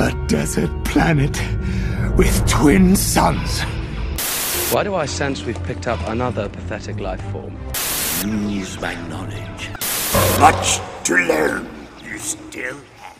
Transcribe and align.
A 0.00 0.12
desert 0.28 0.70
planet 0.84 1.36
with 2.16 2.48
twin 2.48 2.94
suns. 2.94 3.62
Why 4.72 4.84
do 4.84 4.94
I 4.94 5.06
sense 5.06 5.44
we've 5.44 5.60
picked 5.64 5.88
up 5.88 5.98
another 6.06 6.48
pathetic 6.48 7.00
life 7.00 7.20
form? 7.32 7.56
Use 8.48 8.80
my 8.80 8.94
knowledge. 9.08 9.70
Much 10.38 10.78
to 11.02 11.16
learn. 11.16 11.68
You 12.04 12.16
still 12.18 12.76
have. 12.98 13.18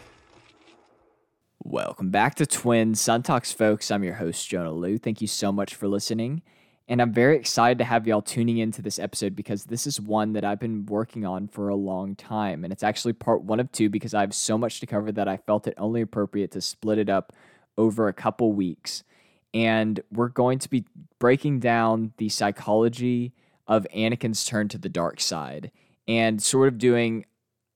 Welcome 1.65 2.11
back 2.11 2.37
to 2.37 2.47
Twin 2.47 2.95
Sun 2.95 3.25
Talks, 3.25 3.51
folks. 3.51 3.91
I'm 3.91 4.05
your 4.05 4.15
host, 4.15 4.49
Jonah 4.49 4.71
Liu. 4.71 4.99
Thank 4.99 5.21
you 5.21 5.27
so 5.27 5.51
much 5.51 5.75
for 5.75 5.89
listening. 5.89 6.43
And 6.91 7.03
I'm 7.03 7.13
very 7.13 7.37
excited 7.37 7.77
to 7.79 7.85
have 7.85 8.07
y'all 8.07 8.23
tuning 8.23 8.57
into 8.57 8.81
this 8.81 8.99
episode 8.99 9.37
because 9.37 9.65
this 9.65 9.87
is 9.87 10.01
one 10.01 10.33
that 10.33 10.45
I've 10.45 10.59
been 10.59 10.87
working 10.87 11.27
on 11.27 11.47
for 11.47 11.69
a 11.69 11.77
long 11.77 12.17
time. 12.17 12.65
And 12.65 12.73
it's 12.73 12.83
actually 12.83 13.13
part 13.13 13.43
one 13.43 13.61
of 13.61 13.71
two 13.71 13.91
because 13.91 14.15
I 14.15 14.23
have 14.23 14.35
so 14.35 14.57
much 14.57 14.81
to 14.81 14.87
cover 14.87 15.13
that 15.13 15.29
I 15.29 15.37
felt 15.37 15.67
it 15.67 15.75
only 15.77 16.01
appropriate 16.01 16.51
to 16.53 16.63
split 16.63 16.97
it 16.97 17.11
up 17.11 17.35
over 17.77 18.09
a 18.09 18.15
couple 18.15 18.55
weeks. 18.55 19.05
And 19.53 20.01
we're 20.11 20.29
going 20.29 20.59
to 20.61 20.71
be 20.71 20.87
breaking 21.19 21.61
down 21.61 22.15
the 22.17 22.31
psychology 22.31 23.35
of 23.67 23.87
Anakin's 23.95 24.47
turn 24.47 24.69
to 24.69 24.79
the 24.79 24.89
dark 24.89 25.21
side 25.21 25.71
and 26.07 26.43
sort 26.43 26.69
of 26.69 26.79
doing 26.79 27.27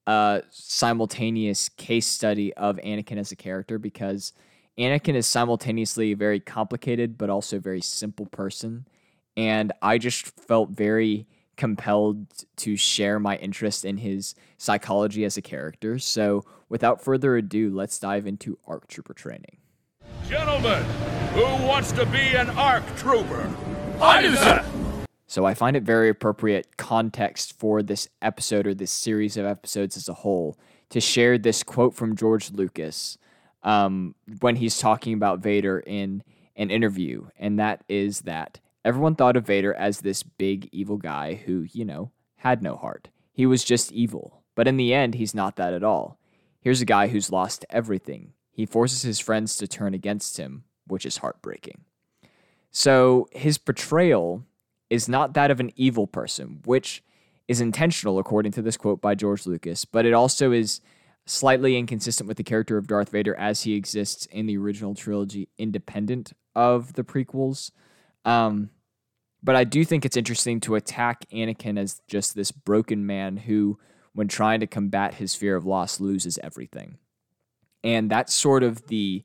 a 0.07 0.43
simultaneous 0.49 1.69
case 1.69 2.07
study 2.07 2.55
of 2.55 2.77
Anakin 2.79 3.19
as 3.19 3.31
a 3.31 3.37
character 3.37 3.79
because 3.79 4.33
Anakin 4.79 5.15
is 5.15 5.27
simultaneously 5.27 6.13
a 6.13 6.17
very 6.17 6.41
complicated 6.41 7.19
but 7.19 7.29
also 7.29 7.59
very 7.59 7.83
simple 7.83 8.25
person 8.25 8.87
and 9.37 9.73
I 9.81 9.99
just 9.99 10.27
felt 10.41 10.71
very 10.71 11.27
compelled 11.57 12.27
to 12.57 12.77
share 12.77 13.19
my 13.19 13.37
interest 13.37 13.85
in 13.85 13.99
his 13.99 14.35
psychology 14.59 15.25
as 15.25 15.37
a 15.37 15.43
character. 15.43 15.99
So, 15.99 16.45
without 16.69 17.03
further 17.03 17.37
ado, 17.37 17.71
let's 17.71 17.99
dive 17.99 18.27
into 18.27 18.59
ARC 18.67 18.89
Trooper 18.89 19.15
training. 19.15 19.59
Gentlemen, 20.29 20.83
who 21.35 21.43
wants 21.67 21.93
to 21.93 22.07
be 22.07 22.35
an 22.37 22.51
ARC 22.51 22.85
Trooper? 22.97 23.53
I 24.01 24.23
do, 24.23 24.35
sir. 24.37 24.65
So, 25.27 25.45
I 25.45 25.55
find 25.55 25.77
it 25.77 25.83
very 25.83 26.09
appropriate 26.09 26.77
context 26.77 27.59
for 27.59 27.83
this 27.83 28.09
episode 28.21 28.67
or 28.67 28.75
this 28.75 28.91
series 28.91 29.37
of 29.37 29.47
episodes 29.47 29.97
as 29.97 30.09
a 30.09 30.15
whole 30.15 30.59
to 30.91 31.01
share 31.01 31.39
this 31.39 31.63
quote 31.63 31.95
from 31.95 32.17
George 32.17 32.51
Lucas 32.51 33.19
um, 33.63 34.15
when 34.41 34.57
he's 34.57 34.79
talking 34.79 35.15
about 35.15 35.39
Vader 35.41 35.81
in 35.81 36.23
an 36.57 36.71
interview, 36.71 37.27
and 37.39 37.59
that 37.59 37.83
is 37.89 38.23
that 38.23 38.61
Everyone 38.85 39.15
thought 39.15 39.37
of 39.37 39.47
Vader 39.47 39.73
as 39.75 40.01
this 40.01 40.23
big 40.23 40.69
evil 40.73 40.97
guy 40.97 41.35
who, 41.35 41.67
you 41.73 41.85
know, 41.85 42.11
had 42.37 42.63
no 42.63 42.77
heart. 42.77 43.09
He 43.33 43.47
was 43.47 43.65
just 43.65 43.93
evil. 43.93 44.43
But 44.55 44.69
in 44.69 44.77
the 44.77 44.93
end, 44.93 45.15
he's 45.15 45.35
not 45.35 45.57
that 45.57 45.73
at 45.73 45.85
all. 45.85 46.19
Here's 46.61 46.81
a 46.81 46.87
guy 46.87 47.09
who's 47.09 47.33
lost 47.33 47.65
everything. 47.71 48.33
He 48.51 48.67
forces 48.67 49.03
his 49.03 49.21
friends 49.21 49.57
to 49.57 49.67
turn 49.67 49.95
against 49.95 50.37
him, 50.37 50.65
which 50.87 51.07
is 51.07 51.19
heartbreaking. 51.19 51.85
So 52.71 53.29
his 53.33 53.59
portrayal 53.59 54.45
is 54.91 55.09
not 55.09 55.35
that 55.35 55.51
of 55.51 55.61
an 55.61 55.73
evil 55.77 56.07
person, 56.07 56.61
which 56.65 57.03
is 57.49 57.61
intentional 57.61 58.19
according 58.19 58.53
to 58.53 58.63
this 58.63 58.77
quote 58.77 59.01
by 59.01 59.15
George 59.15 59.47
Lucas, 59.47 59.85
but 59.85 60.07
it 60.07 60.13
also 60.13 60.53
is 60.53 60.81
slightly 61.25 61.77
inconsistent 61.77 62.29
with 62.29 62.37
the 62.37 62.45
character 62.45 62.77
of 62.77 62.87
Darth 62.87 63.11
Vader 63.11 63.35
as 63.37 63.63
he 63.63 63.75
exists 63.75 64.27
in 64.27 64.47
the 64.47 64.57
original 64.57 64.95
trilogy, 64.95 65.49
independent 65.59 66.33
of 66.55 66.95
the 66.95 67.05
prequels. 67.05 67.71
Um, 68.25 68.71
but 69.43 69.57
I 69.57 69.65
do 69.65 69.85
think 69.85 70.05
it's 70.05 70.17
interesting 70.17 70.61
to 70.61 70.77
attack 70.77 71.25
Anakin 71.33 71.79
as 71.79 72.01
just 72.07 72.35
this 72.35 72.53
broken 72.53 73.07
man 73.07 73.37
who, 73.37 73.79
when 74.13 74.29
trying 74.29 74.61
to 74.61 74.67
combat 74.67 75.15
his 75.15 75.35
fear 75.35 75.57
of 75.57 75.67
loss, 75.67 76.01
loses 76.01 76.39
everything. 76.43 76.99
And 77.83 78.11
that's 78.11 78.33
sort 78.33 78.63
of 78.63 78.87
the 78.87 79.25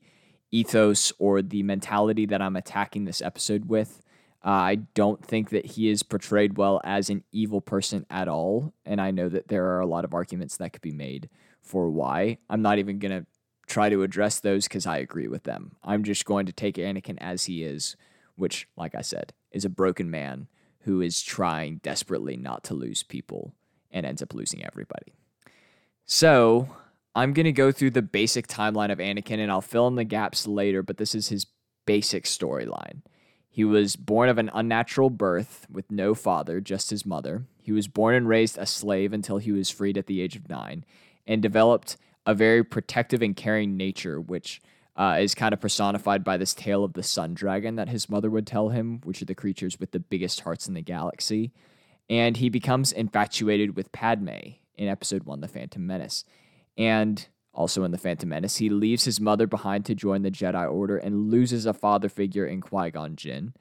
ethos 0.50 1.12
or 1.18 1.42
the 1.42 1.62
mentality 1.62 2.26
that 2.26 2.42
I'm 2.42 2.56
attacking 2.56 3.04
this 3.04 3.22
episode 3.22 3.68
with. 3.68 4.02
Uh, 4.44 4.50
I 4.50 4.74
don't 4.94 5.24
think 5.24 5.50
that 5.50 5.66
he 5.66 5.88
is 5.88 6.02
portrayed 6.02 6.56
well 6.56 6.80
as 6.84 7.10
an 7.10 7.22
evil 7.32 7.60
person 7.60 8.06
at 8.08 8.28
all. 8.28 8.72
And 8.84 9.00
I 9.00 9.10
know 9.10 9.28
that 9.28 9.48
there 9.48 9.66
are 9.66 9.80
a 9.80 9.86
lot 9.86 10.04
of 10.04 10.14
arguments 10.14 10.56
that 10.56 10.72
could 10.72 10.82
be 10.82 10.92
made 10.92 11.28
for 11.60 11.90
why. 11.90 12.38
I'm 12.48 12.62
not 12.62 12.78
even 12.78 12.98
going 12.98 13.20
to 13.20 13.26
try 13.66 13.88
to 13.88 14.02
address 14.02 14.40
those 14.40 14.64
because 14.64 14.86
I 14.86 14.98
agree 14.98 15.28
with 15.28 15.42
them. 15.44 15.72
I'm 15.84 16.02
just 16.02 16.24
going 16.24 16.46
to 16.46 16.52
take 16.52 16.76
Anakin 16.76 17.18
as 17.20 17.44
he 17.44 17.62
is 17.62 17.96
which, 18.38 18.68
like 18.76 18.94
I 18.94 19.02
said, 19.02 19.32
is 19.50 19.64
a 19.64 19.70
broken 19.70 20.10
man 20.10 20.48
who 20.80 21.00
is 21.00 21.22
trying 21.22 21.80
desperately 21.82 22.36
not 22.36 22.64
to 22.64 22.74
lose 22.74 23.02
people 23.02 23.54
and 23.90 24.06
ends 24.06 24.22
up 24.22 24.34
losing 24.34 24.64
everybody. 24.64 25.14
So, 26.06 26.68
I'm 27.14 27.32
going 27.32 27.44
to 27.44 27.52
go 27.52 27.72
through 27.72 27.90
the 27.90 28.02
basic 28.02 28.46
timeline 28.46 28.92
of 28.92 28.98
Anakin 28.98 29.40
and 29.40 29.50
I'll 29.50 29.60
fill 29.60 29.88
in 29.88 29.96
the 29.96 30.04
gaps 30.04 30.46
later, 30.46 30.82
but 30.82 30.98
this 30.98 31.14
is 31.14 31.28
his 31.28 31.46
basic 31.84 32.24
storyline. 32.24 33.02
He 33.48 33.64
was 33.64 33.96
born 33.96 34.28
of 34.28 34.38
an 34.38 34.50
unnatural 34.54 35.10
birth 35.10 35.66
with 35.68 35.90
no 35.90 36.14
father, 36.14 36.60
just 36.60 36.90
his 36.90 37.04
mother. 37.04 37.44
He 37.60 37.72
was 37.72 37.88
born 37.88 38.14
and 38.14 38.28
raised 38.28 38.56
a 38.56 38.66
slave 38.66 39.12
until 39.12 39.38
he 39.38 39.50
was 39.50 39.68
freed 39.68 39.98
at 39.98 40.06
the 40.06 40.20
age 40.20 40.36
of 40.36 40.48
nine 40.48 40.84
and 41.26 41.42
developed 41.42 41.96
a 42.24 42.34
very 42.34 42.62
protective 42.62 43.20
and 43.20 43.34
caring 43.34 43.76
nature, 43.76 44.20
which 44.20 44.62
uh, 44.98 45.18
is 45.20 45.34
kind 45.34 45.54
of 45.54 45.60
personified 45.60 46.24
by 46.24 46.36
this 46.36 46.52
tale 46.52 46.82
of 46.82 46.94
the 46.94 47.04
sun 47.04 47.32
dragon 47.32 47.76
that 47.76 47.88
his 47.88 48.10
mother 48.10 48.28
would 48.28 48.46
tell 48.46 48.70
him, 48.70 49.00
which 49.04 49.22
are 49.22 49.26
the 49.26 49.34
creatures 49.34 49.78
with 49.78 49.92
the 49.92 50.00
biggest 50.00 50.40
hearts 50.40 50.66
in 50.66 50.74
the 50.74 50.82
galaxy. 50.82 51.52
And 52.10 52.36
he 52.36 52.48
becomes 52.48 52.90
infatuated 52.90 53.76
with 53.76 53.92
Padme 53.92 54.56
in 54.76 54.88
episode 54.88 55.22
one, 55.22 55.40
The 55.40 55.48
Phantom 55.48 55.86
Menace. 55.86 56.24
And 56.76 57.28
also 57.54 57.84
in 57.84 57.92
The 57.92 57.98
Phantom 57.98 58.28
Menace, 58.28 58.56
he 58.56 58.70
leaves 58.70 59.04
his 59.04 59.20
mother 59.20 59.46
behind 59.46 59.84
to 59.86 59.94
join 59.94 60.22
the 60.22 60.32
Jedi 60.32 60.70
Order 60.70 60.96
and 60.96 61.30
loses 61.30 61.64
a 61.64 61.72
father 61.72 62.08
figure 62.08 62.46
in 62.46 62.60
Qui 62.60 62.90
Gon 62.90 63.14
Jinn, 63.14 63.54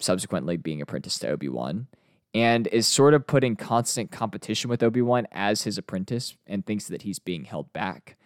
subsequently 0.00 0.56
being 0.56 0.80
apprenticed 0.80 1.20
to 1.20 1.28
Obi 1.28 1.50
Wan, 1.50 1.86
and 2.32 2.66
is 2.68 2.86
sort 2.86 3.12
of 3.12 3.26
put 3.26 3.44
in 3.44 3.56
constant 3.56 4.10
competition 4.10 4.70
with 4.70 4.82
Obi 4.82 5.02
Wan 5.02 5.26
as 5.32 5.62
his 5.62 5.76
apprentice 5.76 6.34
and 6.46 6.64
thinks 6.64 6.86
that 6.86 7.02
he's 7.02 7.18
being 7.18 7.44
held 7.44 7.70
back. 7.74 8.16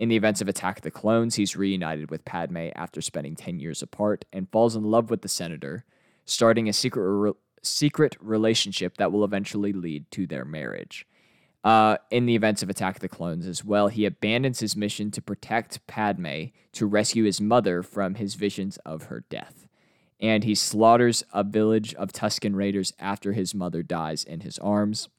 In 0.00 0.08
the 0.08 0.16
events 0.16 0.40
of 0.40 0.48
Attack 0.48 0.78
of 0.78 0.82
the 0.82 0.90
Clones, 0.90 1.34
he's 1.34 1.56
reunited 1.56 2.10
with 2.10 2.24
Padme 2.24 2.68
after 2.74 3.02
spending 3.02 3.36
10 3.36 3.60
years 3.60 3.82
apart 3.82 4.24
and 4.32 4.50
falls 4.50 4.74
in 4.74 4.82
love 4.82 5.10
with 5.10 5.20
the 5.20 5.28
senator, 5.28 5.84
starting 6.24 6.70
a 6.70 6.72
secret, 6.72 7.02
re- 7.02 7.32
secret 7.62 8.16
relationship 8.18 8.96
that 8.96 9.12
will 9.12 9.26
eventually 9.26 9.74
lead 9.74 10.10
to 10.12 10.26
their 10.26 10.46
marriage. 10.46 11.06
Uh, 11.62 11.98
in 12.10 12.24
the 12.24 12.34
events 12.34 12.62
of 12.62 12.70
Attack 12.70 12.96
of 12.96 13.02
the 13.02 13.10
Clones 13.10 13.46
as 13.46 13.62
well, 13.62 13.88
he 13.88 14.06
abandons 14.06 14.60
his 14.60 14.74
mission 14.74 15.10
to 15.10 15.20
protect 15.20 15.86
Padme 15.86 16.44
to 16.72 16.86
rescue 16.86 17.24
his 17.24 17.38
mother 17.38 17.82
from 17.82 18.14
his 18.14 18.36
visions 18.36 18.78
of 18.86 19.04
her 19.04 19.24
death. 19.28 19.68
And 20.18 20.44
he 20.44 20.54
slaughters 20.54 21.24
a 21.34 21.44
village 21.44 21.92
of 21.96 22.10
Tusken 22.10 22.54
Raiders 22.54 22.94
after 22.98 23.34
his 23.34 23.54
mother 23.54 23.82
dies 23.82 24.24
in 24.24 24.40
his 24.40 24.58
arms, 24.60 25.10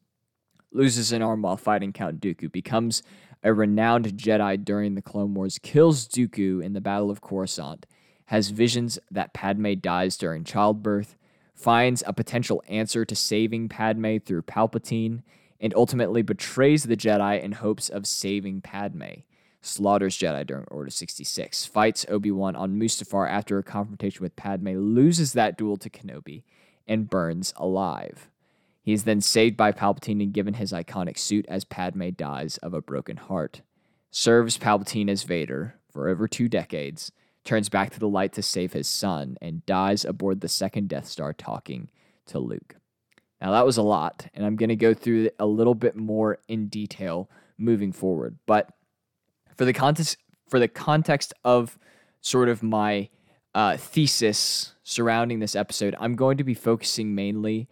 loses 0.71 1.11
an 1.11 1.21
arm 1.21 1.43
while 1.43 1.57
fighting 1.57 1.93
Count 1.93 2.19
Dooku, 2.19 2.51
becomes 2.51 3.03
a 3.43 3.53
renowned 3.53 4.05
Jedi 4.17 4.63
during 4.63 4.95
the 4.95 5.01
Clone 5.01 5.33
Wars, 5.33 5.59
kills 5.59 6.07
Dooku 6.07 6.63
in 6.63 6.73
the 6.73 6.81
Battle 6.81 7.09
of 7.09 7.21
Coruscant, 7.21 7.85
has 8.25 8.49
visions 8.49 8.99
that 9.09 9.33
Padme 9.33 9.73
dies 9.73 10.17
during 10.17 10.43
childbirth, 10.43 11.15
finds 11.53 12.03
a 12.05 12.13
potential 12.13 12.63
answer 12.67 13.05
to 13.05 13.15
saving 13.15 13.69
Padme 13.69 14.17
through 14.17 14.43
Palpatine, 14.43 15.21
and 15.59 15.73
ultimately 15.75 16.21
betrays 16.21 16.83
the 16.83 16.97
Jedi 16.97 17.41
in 17.41 17.53
hopes 17.53 17.89
of 17.89 18.07
saving 18.07 18.61
Padme. 18.61 19.21
Slaughters 19.61 20.17
Jedi 20.17 20.45
during 20.45 20.65
Order 20.71 20.89
66, 20.89 21.65
fights 21.65 22.05
Obi 22.09 22.31
Wan 22.31 22.55
on 22.55 22.79
Mustafar 22.79 23.29
after 23.29 23.59
a 23.59 23.63
confrontation 23.63 24.23
with 24.23 24.35
Padme, 24.35 24.69
loses 24.69 25.33
that 25.33 25.57
duel 25.57 25.77
to 25.77 25.89
Kenobi, 25.89 26.43
and 26.87 27.09
burns 27.09 27.53
alive. 27.57 28.29
He 28.81 28.93
is 28.93 29.03
then 29.03 29.21
saved 29.21 29.55
by 29.55 29.71
Palpatine 29.71 30.21
and 30.21 30.33
given 30.33 30.55
his 30.55 30.71
iconic 30.71 31.17
suit 31.17 31.45
as 31.47 31.63
Padme 31.63 32.09
dies 32.09 32.57
of 32.57 32.73
a 32.73 32.81
broken 32.81 33.17
heart. 33.17 33.61
Serves 34.09 34.57
Palpatine 34.57 35.09
as 35.09 35.23
Vader 35.23 35.75
for 35.91 36.09
over 36.09 36.27
two 36.27 36.49
decades, 36.49 37.11
turns 37.43 37.69
back 37.69 37.91
to 37.91 37.99
the 37.99 38.07
light 38.07 38.33
to 38.33 38.41
save 38.41 38.73
his 38.73 38.87
son, 38.87 39.37
and 39.41 39.65
dies 39.65 40.05
aboard 40.05 40.41
the 40.41 40.47
second 40.47 40.89
Death 40.89 41.07
Star 41.07 41.33
talking 41.33 41.89
to 42.27 42.39
Luke. 42.39 42.75
Now, 43.41 43.51
that 43.51 43.65
was 43.65 43.77
a 43.77 43.83
lot, 43.83 44.27
and 44.33 44.45
I'm 44.45 44.55
going 44.55 44.69
to 44.69 44.75
go 44.75 44.93
through 44.93 45.25
it 45.25 45.35
a 45.39 45.45
little 45.45 45.73
bit 45.75 45.95
more 45.95 46.37
in 46.47 46.67
detail 46.67 47.29
moving 47.57 47.91
forward. 47.91 48.37
But 48.45 48.69
for 49.57 49.65
the 49.65 49.73
context, 49.73 50.17
for 50.47 50.59
the 50.59 50.67
context 50.67 51.33
of 51.43 51.77
sort 52.21 52.49
of 52.49 52.61
my 52.61 53.09
uh, 53.55 53.77
thesis 53.77 54.75
surrounding 54.83 55.39
this 55.39 55.55
episode, 55.55 55.95
I'm 55.99 56.15
going 56.15 56.37
to 56.37 56.43
be 56.43 56.53
focusing 56.53 57.15
mainly 57.15 57.67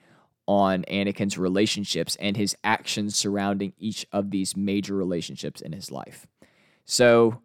on 0.50 0.84
Anakin's 0.86 1.38
relationships 1.38 2.18
and 2.20 2.36
his 2.36 2.58
actions 2.64 3.16
surrounding 3.16 3.72
each 3.78 4.08
of 4.12 4.32
these 4.32 4.58
major 4.58 4.96
relationships 4.96 5.62
in 5.62 5.74
his 5.74 5.92
life. 5.92 6.26
So, 6.86 7.40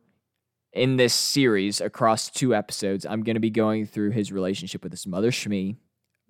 in 0.72 0.96
this 0.96 1.12
series, 1.12 1.82
across 1.82 2.30
two 2.30 2.54
episodes, 2.54 3.04
I'm 3.04 3.22
going 3.22 3.34
to 3.34 3.40
be 3.40 3.50
going 3.50 3.84
through 3.84 4.12
his 4.12 4.32
relationship 4.32 4.82
with 4.82 4.90
his 4.90 5.06
mother 5.06 5.30
Shmi, 5.30 5.76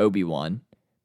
Obi 0.01 0.25
Wan, 0.25 0.63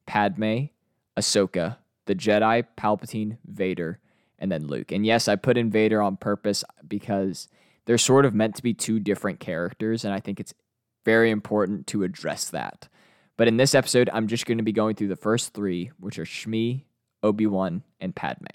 Padme, 0.07 0.69
Ahsoka, 1.15 1.77
the 2.07 2.15
Jedi, 2.15 2.65
Palpatine, 2.75 3.37
Vader, 3.45 3.99
and 4.39 4.51
then 4.51 4.65
Luke. 4.65 4.91
And 4.91 5.05
yes, 5.05 5.27
I 5.27 5.35
put 5.35 5.55
in 5.55 5.69
Vader 5.69 6.01
on 6.01 6.17
purpose 6.17 6.63
because 6.87 7.47
they're 7.85 7.99
sort 7.99 8.25
of 8.25 8.33
meant 8.33 8.55
to 8.55 8.63
be 8.63 8.73
two 8.73 8.99
different 8.99 9.39
characters, 9.39 10.03
and 10.03 10.15
I 10.15 10.19
think 10.19 10.39
it's 10.39 10.55
very 11.05 11.29
important 11.29 11.85
to 11.87 12.01
address 12.01 12.49
that. 12.49 12.89
But 13.39 13.47
in 13.47 13.55
this 13.55 13.73
episode, 13.73 14.09
I'm 14.11 14.27
just 14.27 14.45
going 14.45 14.57
to 14.57 14.65
be 14.65 14.73
going 14.73 14.95
through 14.95 15.07
the 15.07 15.15
first 15.15 15.53
three, 15.53 15.91
which 15.97 16.19
are 16.19 16.25
Shmi, 16.25 16.83
Obi 17.23 17.47
Wan, 17.47 17.83
and 18.01 18.13
Padme. 18.13 18.47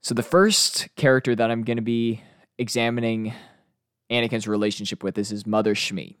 So 0.00 0.14
the 0.14 0.22
first 0.22 0.86
character 0.94 1.34
that 1.34 1.50
I'm 1.50 1.64
going 1.64 1.78
to 1.78 1.82
be 1.82 2.22
examining 2.56 3.34
Anakin's 4.12 4.46
relationship 4.46 5.02
with 5.02 5.18
is 5.18 5.30
his 5.30 5.44
mother, 5.44 5.74
Shmi. 5.74 6.18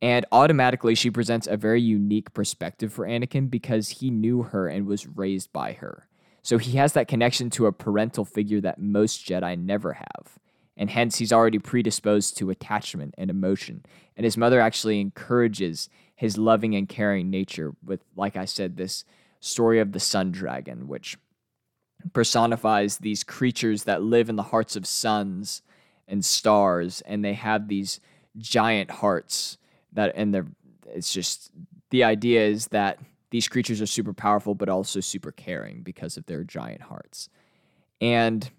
And 0.00 0.24
automatically, 0.32 0.94
she 0.94 1.10
presents 1.10 1.46
a 1.46 1.58
very 1.58 1.82
unique 1.82 2.32
perspective 2.32 2.90
for 2.90 3.06
Anakin 3.06 3.50
because 3.50 3.90
he 3.90 4.08
knew 4.08 4.44
her 4.44 4.66
and 4.66 4.86
was 4.86 5.06
raised 5.06 5.52
by 5.52 5.74
her. 5.74 6.08
So 6.40 6.56
he 6.56 6.78
has 6.78 6.94
that 6.94 7.06
connection 7.06 7.50
to 7.50 7.66
a 7.66 7.72
parental 7.72 8.24
figure 8.24 8.62
that 8.62 8.80
most 8.80 9.26
Jedi 9.26 9.58
never 9.58 9.92
have. 9.92 10.38
And 10.74 10.88
hence, 10.88 11.16
he's 11.16 11.32
already 11.32 11.58
predisposed 11.58 12.38
to 12.38 12.48
attachment 12.48 13.14
and 13.18 13.28
emotion. 13.28 13.84
And 14.16 14.24
his 14.24 14.38
mother 14.38 14.58
actually 14.58 15.00
encourages 15.00 15.90
his 16.16 16.36
loving 16.36 16.74
and 16.74 16.88
caring 16.88 17.30
nature 17.30 17.72
with, 17.84 18.00
like 18.16 18.36
I 18.36 18.46
said, 18.46 18.76
this 18.76 19.04
story 19.40 19.78
of 19.78 19.92
the 19.92 20.00
sun 20.00 20.32
dragon, 20.32 20.88
which 20.88 21.16
personifies 22.12 22.98
these 22.98 23.22
creatures 23.22 23.84
that 23.84 24.02
live 24.02 24.28
in 24.28 24.36
the 24.36 24.42
hearts 24.42 24.76
of 24.76 24.86
suns 24.86 25.62
and 26.08 26.24
stars, 26.24 27.02
and 27.02 27.24
they 27.24 27.34
have 27.34 27.68
these 27.68 28.00
giant 28.38 28.90
hearts 28.90 29.58
that, 29.92 30.12
and 30.16 30.34
they're, 30.34 30.46
it's 30.88 31.12
just 31.12 31.50
the 31.90 32.04
idea 32.04 32.44
is 32.44 32.68
that 32.68 32.98
these 33.30 33.48
creatures 33.48 33.80
are 33.82 33.86
super 33.86 34.12
powerful, 34.12 34.54
but 34.54 34.68
also 34.68 35.00
super 35.00 35.32
caring 35.32 35.82
because 35.82 36.16
of 36.16 36.26
their 36.26 36.44
giant 36.44 36.82
hearts. 36.82 37.28
And 38.00 38.50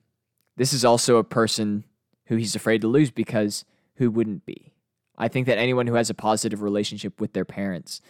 this 0.58 0.74
is 0.74 0.84
also 0.84 1.18
a 1.18 1.24
person 1.24 1.86
who 2.26 2.36
he's 2.36 2.56
afraid 2.56 2.82
to 2.82 2.88
lose 2.88 3.12
because 3.12 3.66
who 3.96 4.12
wouldn't 4.12 4.46
be? 4.46 4.74
I 5.18 5.28
think 5.28 5.48
that 5.48 5.58
anyone 5.58 5.88
who 5.88 5.96
has 5.96 6.10
a 6.10 6.14
positive 6.14 6.62
relationship 6.62 7.20
with 7.20 7.34
their 7.34 7.46
parents 7.46 8.02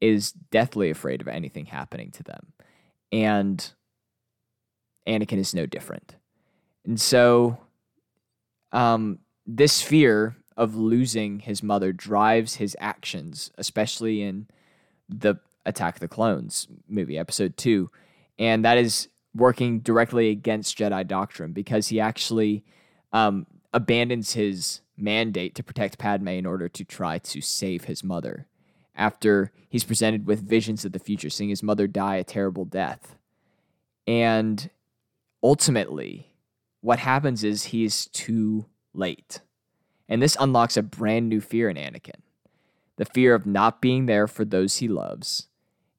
is 0.00 0.32
deathly 0.32 0.90
afraid 0.90 1.20
of 1.20 1.28
anything 1.28 1.66
happening 1.66 2.10
to 2.12 2.22
them. 2.22 2.52
And 3.10 3.72
Anakin 5.06 5.38
is 5.38 5.54
no 5.54 5.66
different. 5.66 6.16
And 6.84 7.00
so 7.00 7.58
um, 8.72 9.18
this 9.46 9.82
fear 9.82 10.36
of 10.56 10.76
losing 10.76 11.40
his 11.40 11.62
mother 11.62 11.92
drives 11.92 12.56
his 12.56 12.76
actions, 12.80 13.50
especially 13.56 14.22
in 14.22 14.46
the 15.08 15.36
Attack 15.64 16.00
the 16.00 16.08
Clones 16.08 16.66
movie, 16.88 17.18
episode 17.18 17.56
two. 17.56 17.90
And 18.38 18.64
that 18.64 18.78
is 18.78 19.08
working 19.34 19.80
directly 19.80 20.30
against 20.30 20.76
Jedi 20.76 21.06
doctrine 21.06 21.52
because 21.52 21.88
he 21.88 22.00
actually 22.00 22.64
um, 23.12 23.46
abandons 23.72 24.32
his 24.32 24.80
mandate 25.02 25.54
to 25.56 25.62
protect 25.62 25.98
Padme 25.98 26.28
in 26.28 26.46
order 26.46 26.68
to 26.68 26.84
try 26.84 27.18
to 27.18 27.40
save 27.40 27.84
his 27.84 28.02
mother. 28.04 28.46
After 28.94 29.52
he's 29.68 29.84
presented 29.84 30.26
with 30.26 30.48
visions 30.48 30.84
of 30.84 30.92
the 30.92 30.98
future, 30.98 31.30
seeing 31.30 31.50
his 31.50 31.62
mother 31.62 31.86
die 31.86 32.16
a 32.16 32.24
terrible 32.24 32.64
death. 32.64 33.16
And 34.06 34.70
ultimately, 35.42 36.28
what 36.80 36.98
happens 36.98 37.42
is 37.42 37.64
he's 37.64 38.06
too 38.06 38.66
late. 38.94 39.40
And 40.08 40.22
this 40.22 40.36
unlocks 40.38 40.76
a 40.76 40.82
brand 40.82 41.28
new 41.28 41.40
fear 41.40 41.68
in 41.68 41.76
Anakin 41.76 42.20
the 42.96 43.04
fear 43.06 43.34
of 43.34 43.46
not 43.46 43.80
being 43.80 44.06
there 44.06 44.26
for 44.26 44.44
those 44.44 44.76
he 44.76 44.86
loves, 44.86 45.48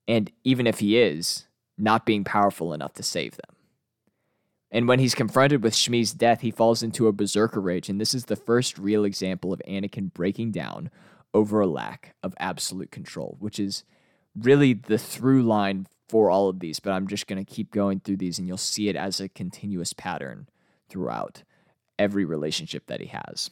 and 0.08 0.32
even 0.44 0.68
if 0.68 0.80
he 0.80 0.98
is, 0.98 1.48
not 1.78 2.06
being 2.06 2.24
powerful 2.24 2.74
enough 2.74 2.94
to 2.94 3.04
save 3.04 3.32
them. 3.32 3.56
And 4.74 4.88
when 4.88 4.98
he's 4.98 5.14
confronted 5.14 5.62
with 5.62 5.76
Shmi's 5.76 6.14
death, 6.14 6.42
he 6.42 6.50
falls 6.50 6.82
into 6.82 7.08
a 7.08 7.14
berserker 7.14 7.62
rage, 7.62 7.90
and 7.90 8.02
this 8.02 8.16
is 8.16 8.26
the 8.26 8.36
first 8.36 8.80
real 8.80 9.06
example 9.06 9.54
of 9.54 9.62
Anakin 9.68 10.12
breaking 10.12 10.52
down 10.52 10.90
over 11.32 11.62
a 11.62 11.68
lack 11.68 12.16
of 12.24 12.34
absolute 12.40 12.90
control, 12.90 13.38
which 13.40 13.60
is 13.60 13.84
really 14.36 14.74
the 14.74 14.98
through 14.98 15.44
line 15.44 15.86
for 16.10 16.32
all 16.32 16.50
of 16.50 16.60
these, 16.60 16.80
but 16.80 16.92
I'm 16.92 17.08
just 17.08 17.28
going 17.28 17.44
to 17.44 17.54
keep 17.54 17.72
going 17.72 18.00
through 18.00 18.18
these 18.18 18.40
and 18.40 18.48
you'll 18.48 18.58
see 18.58 18.90
it 18.90 18.96
as 18.96 19.20
a 19.20 19.30
continuous 19.30 19.94
pattern 19.94 20.50
throughout 20.90 21.44
every 22.00 22.26
relationship 22.26 22.88
that 22.88 23.00
he 23.00 23.08
has. 23.08 23.52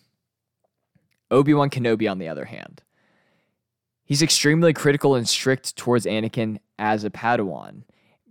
Obi 1.30 1.54
Wan 1.54 1.70
Kenobi, 1.70 2.10
on 2.10 2.18
the 2.18 2.28
other 2.28 2.46
hand, 2.46 2.82
he's 4.04 4.24
extremely 4.24 4.74
critical 4.74 5.14
and 5.14 5.30
strict 5.30 5.76
towards 5.78 6.06
Anakin 6.06 6.58
as 6.80 7.04
a 7.04 7.12
Padawan 7.12 7.84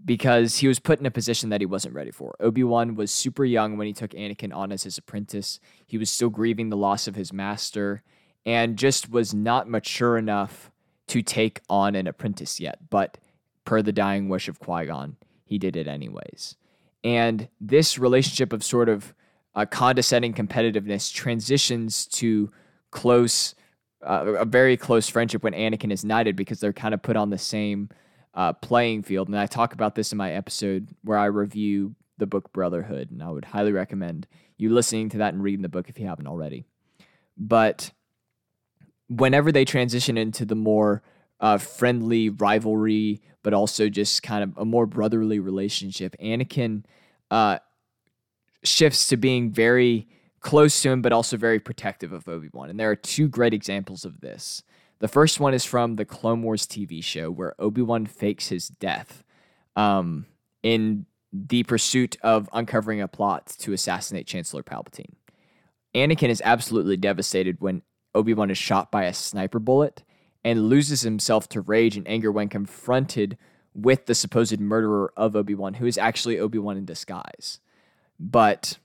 because 0.04 0.58
he 0.58 0.68
was 0.68 0.78
put 0.78 0.98
in 0.98 1.06
a 1.06 1.10
position 1.10 1.50
that 1.50 1.60
he 1.60 1.66
wasn't 1.66 1.94
ready 1.94 2.10
for. 2.10 2.34
Obi 2.40 2.64
Wan 2.64 2.94
was 2.94 3.10
super 3.10 3.44
young 3.44 3.76
when 3.76 3.86
he 3.86 3.92
took 3.92 4.12
Anakin 4.12 4.54
on 4.54 4.72
as 4.72 4.84
his 4.84 4.98
apprentice. 4.98 5.60
He 5.86 5.98
was 5.98 6.10
still 6.10 6.30
grieving 6.30 6.70
the 6.70 6.76
loss 6.76 7.06
of 7.06 7.14
his 7.14 7.32
master 7.32 8.02
and 8.46 8.76
just 8.76 9.10
was 9.10 9.34
not 9.34 9.68
mature 9.68 10.16
enough 10.16 10.70
to 11.08 11.22
take 11.22 11.60
on 11.68 11.94
an 11.94 12.06
apprentice 12.06 12.60
yet. 12.60 12.78
But 12.88 13.18
per 13.64 13.82
the 13.82 13.92
dying 13.92 14.28
wish 14.28 14.48
of 14.48 14.58
Qui 14.58 14.86
Gon, 14.86 15.16
he 15.44 15.58
did 15.58 15.76
it 15.76 15.86
anyways. 15.86 16.56
And 17.04 17.48
this 17.60 17.98
relationship 17.98 18.52
of 18.52 18.64
sort 18.64 18.88
of 18.88 19.14
uh, 19.54 19.66
condescending 19.66 20.32
competitiveness 20.32 21.12
transitions 21.12 22.06
to 22.06 22.50
close, 22.90 23.54
uh, 24.02 24.34
a 24.38 24.44
very 24.44 24.76
close 24.76 25.08
friendship 25.08 25.42
when 25.42 25.52
Anakin 25.52 25.92
is 25.92 26.04
knighted 26.04 26.36
because 26.36 26.60
they're 26.60 26.72
kind 26.72 26.94
of 26.94 27.02
put 27.02 27.16
on 27.16 27.30
the 27.30 27.38
same 27.38 27.90
uh, 28.34 28.52
playing 28.54 29.02
field. 29.02 29.28
And 29.28 29.38
I 29.38 29.46
talk 29.46 29.72
about 29.72 29.94
this 29.94 30.12
in 30.12 30.18
my 30.18 30.32
episode 30.32 30.88
where 31.02 31.18
I 31.18 31.26
review 31.26 31.94
the 32.18 32.26
book 32.26 32.52
Brotherhood, 32.52 33.10
and 33.10 33.22
I 33.22 33.30
would 33.30 33.46
highly 33.46 33.72
recommend 33.72 34.26
you 34.56 34.70
listening 34.70 35.08
to 35.10 35.18
that 35.18 35.32
and 35.34 35.42
reading 35.42 35.62
the 35.62 35.68
book 35.68 35.88
if 35.88 35.98
you 35.98 36.06
haven't 36.06 36.26
already. 36.26 36.66
But 37.36 37.92
whenever 39.08 39.50
they 39.50 39.64
transition 39.64 40.16
into 40.18 40.44
the 40.44 40.54
more 40.54 41.02
uh, 41.40 41.58
friendly 41.58 42.28
rivalry, 42.28 43.22
but 43.42 43.54
also 43.54 43.88
just 43.88 44.22
kind 44.22 44.44
of 44.44 44.56
a 44.58 44.64
more 44.64 44.86
brotherly 44.86 45.38
relationship. 45.38 46.14
Anakin 46.22 46.84
uh, 47.30 47.58
shifts 48.62 49.08
to 49.08 49.16
being 49.16 49.50
very 49.50 50.06
close 50.40 50.82
to 50.82 50.90
him, 50.90 51.02
but 51.02 51.12
also 51.12 51.36
very 51.36 51.58
protective 51.58 52.12
of 52.12 52.28
Obi 52.28 52.50
Wan. 52.52 52.70
And 52.70 52.78
there 52.78 52.90
are 52.90 52.96
two 52.96 53.28
great 53.28 53.54
examples 53.54 54.04
of 54.04 54.20
this. 54.20 54.62
The 55.00 55.08
first 55.08 55.40
one 55.40 55.54
is 55.54 55.64
from 55.64 55.96
the 55.96 56.04
Clone 56.04 56.42
Wars 56.42 56.66
TV 56.66 57.02
show, 57.02 57.30
where 57.30 57.54
Obi 57.58 57.82
Wan 57.82 58.06
fakes 58.06 58.48
his 58.48 58.68
death 58.68 59.24
um, 59.74 60.26
in 60.62 61.06
the 61.32 61.62
pursuit 61.62 62.16
of 62.22 62.48
uncovering 62.52 63.00
a 63.00 63.08
plot 63.08 63.46
to 63.60 63.72
assassinate 63.72 64.26
Chancellor 64.26 64.62
Palpatine. 64.62 65.14
Anakin 65.94 66.28
is 66.28 66.42
absolutely 66.44 66.96
devastated 66.96 67.56
when 67.60 67.82
Obi 68.14 68.34
Wan 68.34 68.50
is 68.50 68.58
shot 68.58 68.90
by 68.92 69.04
a 69.04 69.14
sniper 69.14 69.58
bullet 69.58 70.02
and 70.44 70.68
loses 70.68 71.00
himself 71.02 71.48
to 71.48 71.60
rage 71.60 71.96
and 71.96 72.06
anger 72.06 72.30
when 72.30 72.48
confronted 72.48 73.38
with 73.74 74.06
the 74.06 74.14
supposed 74.14 74.60
murderer 74.60 75.12
of 75.16 75.34
Obi 75.34 75.54
Wan, 75.54 75.74
who 75.74 75.86
is 75.86 75.96
actually 75.96 76.38
Obi 76.38 76.58
Wan 76.58 76.76
in 76.76 76.84
disguise. 76.84 77.60
But 78.18 78.78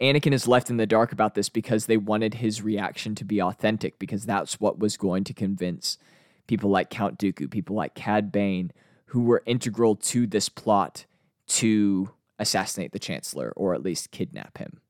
Anakin 0.00 0.32
is 0.32 0.46
left 0.46 0.70
in 0.70 0.76
the 0.76 0.86
dark 0.86 1.12
about 1.12 1.34
this 1.34 1.48
because 1.48 1.86
they 1.86 1.96
wanted 1.96 2.34
his 2.34 2.62
reaction 2.62 3.14
to 3.16 3.24
be 3.24 3.42
authentic, 3.42 3.98
because 3.98 4.24
that's 4.24 4.60
what 4.60 4.78
was 4.78 4.96
going 4.96 5.24
to 5.24 5.34
convince 5.34 5.98
people 6.46 6.70
like 6.70 6.90
Count 6.90 7.18
Dooku, 7.18 7.50
people 7.50 7.74
like 7.74 7.94
Cad 7.94 8.30
Bane, 8.30 8.72
who 9.06 9.22
were 9.22 9.42
integral 9.46 9.96
to 9.96 10.26
this 10.26 10.48
plot 10.48 11.04
to 11.48 12.10
assassinate 12.38 12.92
the 12.92 12.98
Chancellor 12.98 13.52
or 13.56 13.74
at 13.74 13.82
least 13.82 14.10
kidnap 14.10 14.58
him. 14.58 14.80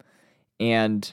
And 0.61 1.12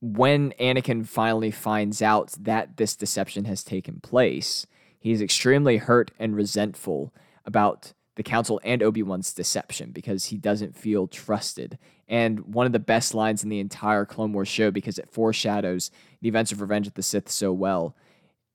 when 0.00 0.52
Anakin 0.60 1.06
finally 1.06 1.50
finds 1.50 2.02
out 2.02 2.34
that 2.40 2.76
this 2.76 2.96
deception 2.96 3.44
has 3.44 3.62
taken 3.62 4.00
place, 4.00 4.66
he's 4.98 5.22
extremely 5.22 5.76
hurt 5.76 6.10
and 6.18 6.34
resentful 6.34 7.12
about 7.44 7.92
the 8.16 8.22
council 8.22 8.60
and 8.64 8.82
Obi-Wan's 8.82 9.32
deception 9.32 9.92
because 9.92 10.26
he 10.26 10.36
doesn't 10.36 10.76
feel 10.76 11.06
trusted. 11.06 11.78
And 12.08 12.54
one 12.54 12.66
of 12.66 12.72
the 12.72 12.78
best 12.78 13.14
lines 13.14 13.44
in 13.44 13.50
the 13.50 13.60
entire 13.60 14.04
Clone 14.04 14.32
Wars 14.32 14.48
show 14.48 14.70
because 14.70 14.98
it 14.98 15.10
foreshadows 15.10 15.90
the 16.20 16.28
events 16.28 16.50
of 16.50 16.60
Revenge 16.60 16.86
of 16.86 16.94
the 16.94 17.02
Sith 17.02 17.28
so 17.28 17.52
well 17.52 17.94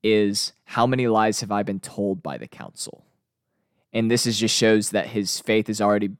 is 0.04 0.54
how 0.66 0.88
many 0.88 1.08
lies 1.08 1.42
have 1.42 1.52
I 1.52 1.64
been 1.64 1.80
told 1.80 2.24
by 2.24 2.38
the 2.38 2.48
council? 2.48 3.06
And 3.94 4.10
this 4.10 4.26
is 4.26 4.40
just 4.40 4.56
shows 4.56 4.90
that 4.90 5.08
his 5.08 5.40
faith 5.40 5.70
is 5.70 5.80
already 5.80 6.12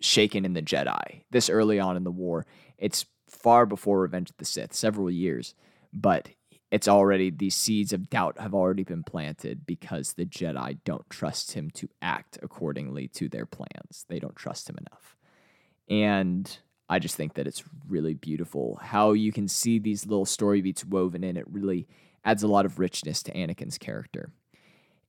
shaken 0.00 0.44
in 0.44 0.52
the 0.52 0.62
Jedi 0.62 1.22
this 1.30 1.48
early 1.48 1.80
on 1.80 1.96
in 1.96 2.04
the 2.04 2.10
war. 2.10 2.46
It's 2.76 3.06
far 3.28 3.64
before 3.64 4.00
Revenge 4.00 4.30
of 4.30 4.36
the 4.36 4.44
Sith, 4.44 4.74
several 4.74 5.10
years, 5.10 5.54
but 5.92 6.28
it's 6.72 6.88
already 6.88 7.28
these 7.28 7.54
seeds 7.54 7.92
of 7.92 8.08
doubt 8.08 8.40
have 8.40 8.54
already 8.54 8.82
been 8.82 9.02
planted 9.02 9.66
because 9.66 10.14
the 10.14 10.24
Jedi 10.24 10.78
don't 10.86 11.08
trust 11.10 11.52
him 11.52 11.70
to 11.72 11.86
act 12.00 12.38
accordingly 12.42 13.08
to 13.08 13.28
their 13.28 13.44
plans. 13.44 14.06
They 14.08 14.18
don't 14.18 14.34
trust 14.34 14.70
him 14.70 14.78
enough. 14.78 15.14
And 15.90 16.58
I 16.88 16.98
just 16.98 17.14
think 17.14 17.34
that 17.34 17.46
it's 17.46 17.62
really 17.86 18.14
beautiful 18.14 18.78
how 18.80 19.12
you 19.12 19.32
can 19.32 19.48
see 19.48 19.78
these 19.78 20.06
little 20.06 20.24
story 20.24 20.62
beats 20.62 20.82
woven 20.82 21.22
in. 21.22 21.36
It 21.36 21.44
really 21.46 21.86
adds 22.24 22.42
a 22.42 22.48
lot 22.48 22.64
of 22.64 22.78
richness 22.78 23.22
to 23.24 23.32
Anakin's 23.32 23.76
character. 23.76 24.32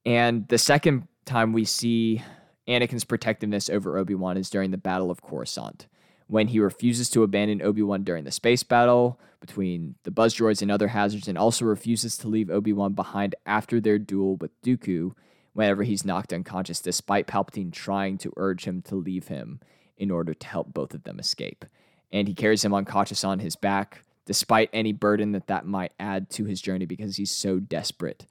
And 0.06 0.46
the 0.50 0.58
second 0.58 1.08
time 1.24 1.54
we 1.54 1.64
see 1.64 2.22
Anakin's 2.68 3.06
protectiveness 3.06 3.70
over 3.70 3.98
Obi 3.98 4.16
Wan 4.16 4.36
is 4.36 4.50
during 4.50 4.72
the 4.72 4.78
Battle 4.78 5.10
of 5.10 5.22
Coruscant, 5.22 5.88
when 6.28 6.48
he 6.48 6.60
refuses 6.60 7.10
to 7.10 7.24
abandon 7.24 7.62
Obi-Wan 7.62 8.04
during 8.04 8.24
the 8.24 8.32
space 8.32 8.64
battle 8.64 9.20
between 9.40 9.96
the 10.04 10.12
buzz 10.12 10.36
droids 10.36 10.62
and 10.62 10.72
other 10.72 10.90
hazards 10.90 11.28
and 11.28 11.38
also 11.38 11.66
refuses 11.66 12.18
to 12.18 12.28
leave 12.28 12.50
Obi-Wan 12.50 12.94
behind 12.94 13.36
after 13.46 13.80
their 13.80 14.00
duel 14.00 14.38
with 14.38 14.60
Dooku 14.62 15.14
whenever 15.54 15.84
he's 15.84 16.06
knocked 16.06 16.34
unconscious 16.34 16.80
despite 16.80 17.28
Palpatine 17.28 17.72
trying 17.72 18.18
to 18.20 18.34
urge 18.38 18.66
him 18.66 18.82
to 18.84 18.96
leave 18.96 19.28
him 19.28 19.60
in 19.98 20.12
order 20.12 20.34
to 20.34 20.48
help 20.48 20.74
both 20.74 20.94
of 20.94 21.04
them 21.04 21.20
escape. 21.20 21.66
And 22.12 22.28
he 22.28 22.34
carries 22.34 22.64
him 22.64 22.74
unconscious 22.74 23.24
on 23.24 23.40
his 23.40 23.56
back 23.56 24.04
despite 24.26 24.70
any 24.72 24.94
burden 24.94 25.34
that 25.34 25.48
that 25.48 25.66
might 25.66 25.92
add 26.00 26.30
to 26.32 26.46
his 26.46 26.62
journey 26.62 26.86
because 26.86 27.18
he's 27.18 27.32
so 27.32 27.60
desperate 27.60 28.26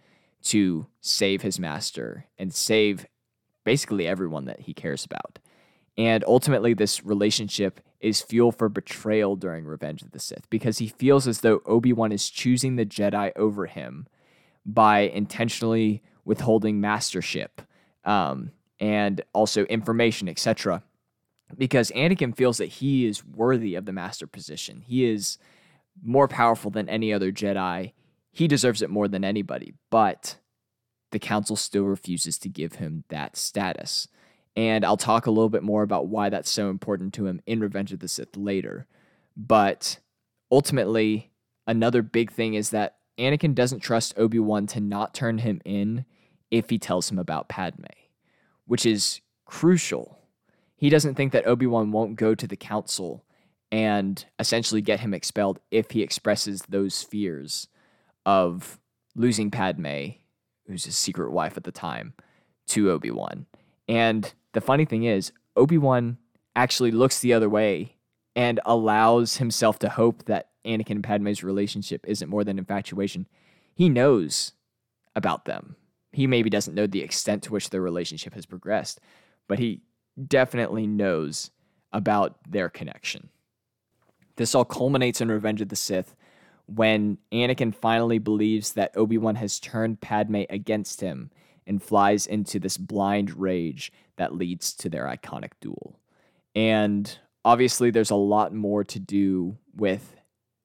to 0.44 0.86
save 1.00 1.42
his 1.42 1.58
master 1.58 2.26
and 2.38 2.52
save 2.52 3.06
basically 3.64 4.06
everyone 4.06 4.46
that 4.46 4.60
he 4.60 4.74
cares 4.74 5.04
about. 5.04 5.38
And 5.98 6.24
ultimately, 6.26 6.74
this 6.74 7.04
relationship 7.04 7.80
is 8.00 8.20
fuel 8.20 8.50
for 8.50 8.68
betrayal 8.68 9.36
during 9.36 9.64
Revenge 9.64 10.02
of 10.02 10.12
the 10.12 10.18
Sith 10.18 10.48
because 10.50 10.78
he 10.78 10.88
feels 10.88 11.28
as 11.28 11.40
though 11.40 11.60
Obi 11.66 11.92
Wan 11.92 12.12
is 12.12 12.30
choosing 12.30 12.76
the 12.76 12.86
Jedi 12.86 13.30
over 13.36 13.66
him 13.66 14.06
by 14.64 15.00
intentionally 15.00 16.02
withholding 16.24 16.80
mastership 16.80 17.62
um, 18.04 18.52
and 18.80 19.22
also 19.32 19.64
information, 19.64 20.28
etc. 20.28 20.82
Because 21.56 21.90
Anakin 21.92 22.36
feels 22.36 22.58
that 22.58 22.66
he 22.66 23.06
is 23.06 23.24
worthy 23.24 23.74
of 23.74 23.84
the 23.84 23.92
master 23.92 24.26
position. 24.26 24.80
He 24.80 25.04
is 25.04 25.38
more 26.02 26.28
powerful 26.28 26.70
than 26.70 26.88
any 26.88 27.12
other 27.12 27.30
Jedi. 27.30 27.92
He 28.32 28.48
deserves 28.48 28.82
it 28.82 28.90
more 28.90 29.08
than 29.08 29.24
anybody, 29.24 29.74
but 29.90 30.38
the 31.10 31.18
council 31.18 31.56
still 31.56 31.84
refuses 31.84 32.38
to 32.38 32.48
give 32.48 32.76
him 32.76 33.04
that 33.10 33.36
status. 33.36 34.08
And 34.56 34.84
I'll 34.84 34.96
talk 34.96 35.26
a 35.26 35.30
little 35.30 35.48
bit 35.48 35.62
more 35.62 35.82
about 35.82 36.08
why 36.08 36.28
that's 36.28 36.50
so 36.50 36.68
important 36.68 37.14
to 37.14 37.26
him 37.26 37.40
in 37.46 37.60
Revenge 37.60 37.92
of 37.92 38.00
the 38.00 38.08
Sith 38.08 38.36
later. 38.36 38.86
But 39.36 39.98
ultimately, 40.50 41.30
another 41.66 42.02
big 42.02 42.30
thing 42.30 42.54
is 42.54 42.70
that 42.70 42.96
Anakin 43.18 43.54
doesn't 43.54 43.80
trust 43.80 44.18
Obi 44.18 44.38
Wan 44.38 44.66
to 44.68 44.80
not 44.80 45.14
turn 45.14 45.38
him 45.38 45.60
in 45.64 46.04
if 46.50 46.70
he 46.70 46.78
tells 46.78 47.10
him 47.10 47.18
about 47.18 47.48
Padme, 47.48 47.84
which 48.66 48.84
is 48.84 49.20
crucial. 49.46 50.18
He 50.76 50.90
doesn't 50.90 51.14
think 51.14 51.32
that 51.32 51.46
Obi 51.46 51.66
Wan 51.66 51.92
won't 51.92 52.16
go 52.16 52.34
to 52.34 52.46
the 52.46 52.56
council 52.56 53.24
and 53.70 54.24
essentially 54.38 54.82
get 54.82 55.00
him 55.00 55.14
expelled 55.14 55.58
if 55.70 55.92
he 55.92 56.02
expresses 56.02 56.62
those 56.68 57.02
fears 57.02 57.68
of 58.26 58.78
losing 59.14 59.50
Padme, 59.50 60.10
who's 60.66 60.84
his 60.84 60.96
secret 60.96 61.32
wife 61.32 61.56
at 61.56 61.64
the 61.64 61.72
time, 61.72 62.12
to 62.66 62.90
Obi 62.90 63.10
Wan. 63.10 63.46
And 63.88 64.32
the 64.52 64.60
funny 64.60 64.84
thing 64.84 65.04
is, 65.04 65.32
Obi 65.56 65.78
Wan 65.78 66.18
actually 66.54 66.90
looks 66.90 67.20
the 67.20 67.32
other 67.32 67.48
way 67.48 67.96
and 68.34 68.60
allows 68.64 69.36
himself 69.36 69.78
to 69.80 69.88
hope 69.88 70.24
that 70.24 70.48
Anakin 70.64 70.90
and 70.90 71.04
Padme's 71.04 71.42
relationship 71.42 72.04
isn't 72.06 72.30
more 72.30 72.44
than 72.44 72.58
infatuation. 72.58 73.26
He 73.74 73.88
knows 73.88 74.52
about 75.14 75.44
them. 75.44 75.76
He 76.12 76.26
maybe 76.26 76.50
doesn't 76.50 76.74
know 76.74 76.86
the 76.86 77.02
extent 77.02 77.42
to 77.44 77.52
which 77.52 77.70
their 77.70 77.80
relationship 77.80 78.34
has 78.34 78.46
progressed, 78.46 79.00
but 79.48 79.58
he 79.58 79.80
definitely 80.28 80.86
knows 80.86 81.50
about 81.92 82.38
their 82.48 82.68
connection. 82.68 83.28
This 84.36 84.54
all 84.54 84.64
culminates 84.64 85.20
in 85.20 85.30
Revenge 85.30 85.60
of 85.60 85.68
the 85.68 85.76
Sith 85.76 86.14
when 86.66 87.18
Anakin 87.32 87.74
finally 87.74 88.18
believes 88.18 88.72
that 88.74 88.96
Obi 88.96 89.18
Wan 89.18 89.34
has 89.36 89.60
turned 89.60 90.00
Padme 90.00 90.42
against 90.48 91.00
him 91.00 91.30
and 91.66 91.82
flies 91.82 92.26
into 92.26 92.58
this 92.58 92.76
blind 92.76 93.38
rage 93.38 93.92
that 94.16 94.34
leads 94.34 94.74
to 94.74 94.88
their 94.88 95.04
iconic 95.06 95.52
duel. 95.60 95.98
And 96.54 97.18
obviously, 97.44 97.90
there's 97.90 98.10
a 98.10 98.16
lot 98.16 98.52
more 98.52 98.84
to 98.84 98.98
do 98.98 99.56
with 99.74 100.16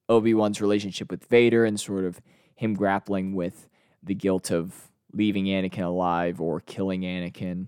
Obi 0.09 0.33
Wan's 0.33 0.61
relationship 0.61 1.11
with 1.11 1.25
Vader 1.25 1.65
and 1.65 1.79
sort 1.79 2.05
of 2.05 2.21
him 2.55 2.73
grappling 2.73 3.35
with 3.35 3.69
the 4.03 4.15
guilt 4.15 4.51
of 4.51 4.89
leaving 5.13 5.45
Anakin 5.45 5.83
alive 5.83 6.41
or 6.41 6.59
killing 6.59 7.01
Anakin 7.01 7.67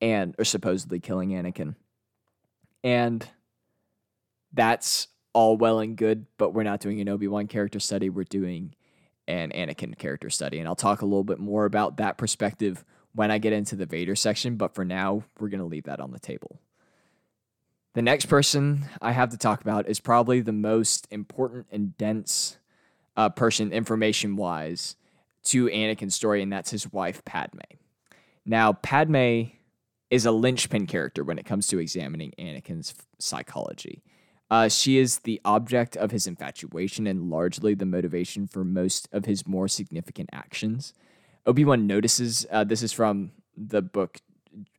and 0.00 0.34
or 0.38 0.44
supposedly 0.44 1.00
killing 1.00 1.30
Anakin. 1.30 1.74
And 2.82 3.26
that's 4.52 5.08
all 5.32 5.56
well 5.56 5.78
and 5.78 5.96
good, 5.96 6.26
but 6.36 6.52
we're 6.52 6.62
not 6.62 6.80
doing 6.80 7.00
an 7.00 7.08
Obi-Wan 7.08 7.46
character 7.46 7.80
study. 7.80 8.10
We're 8.10 8.24
doing 8.24 8.74
an 9.28 9.50
Anakin 9.50 9.96
character 9.96 10.30
study. 10.30 10.58
And 10.58 10.68
I'll 10.68 10.74
talk 10.74 11.02
a 11.02 11.06
little 11.06 11.24
bit 11.24 11.38
more 11.38 11.64
about 11.64 11.98
that 11.98 12.18
perspective 12.18 12.84
when 13.14 13.30
I 13.30 13.38
get 13.38 13.52
into 13.52 13.76
the 13.76 13.86
Vader 13.86 14.16
section, 14.16 14.56
but 14.56 14.74
for 14.74 14.84
now, 14.84 15.24
we're 15.38 15.48
going 15.48 15.60
to 15.60 15.66
leave 15.66 15.84
that 15.84 16.00
on 16.00 16.12
the 16.12 16.18
table. 16.18 16.58
The 17.94 18.02
next 18.02 18.26
person 18.26 18.86
I 19.02 19.12
have 19.12 19.30
to 19.30 19.36
talk 19.36 19.60
about 19.60 19.86
is 19.86 20.00
probably 20.00 20.40
the 20.40 20.52
most 20.52 21.06
important 21.10 21.66
and 21.70 21.96
dense 21.98 22.56
uh, 23.16 23.28
person, 23.28 23.72
information 23.72 24.36
wise, 24.36 24.96
to 25.44 25.66
Anakin's 25.66 26.14
story, 26.14 26.42
and 26.42 26.50
that's 26.50 26.70
his 26.70 26.90
wife, 26.90 27.22
Padme. 27.24 27.58
Now, 28.46 28.72
Padme 28.72 29.42
is 30.10 30.24
a 30.24 30.32
linchpin 30.32 30.86
character 30.86 31.22
when 31.22 31.38
it 31.38 31.44
comes 31.44 31.66
to 31.66 31.78
examining 31.78 32.32
Anakin's 32.38 32.94
psychology. 33.18 34.02
Uh, 34.52 34.68
she 34.68 34.98
is 34.98 35.20
the 35.20 35.40
object 35.46 35.96
of 35.96 36.10
his 36.10 36.26
infatuation 36.26 37.06
and 37.06 37.30
largely 37.30 37.72
the 37.72 37.86
motivation 37.86 38.46
for 38.46 38.66
most 38.66 39.08
of 39.10 39.24
his 39.24 39.46
more 39.46 39.66
significant 39.66 40.28
actions. 40.30 40.92
Obi 41.46 41.64
Wan 41.64 41.86
notices 41.86 42.44
uh, 42.50 42.62
this 42.62 42.82
is 42.82 42.92
from 42.92 43.32
the 43.56 43.80
book 43.80 44.18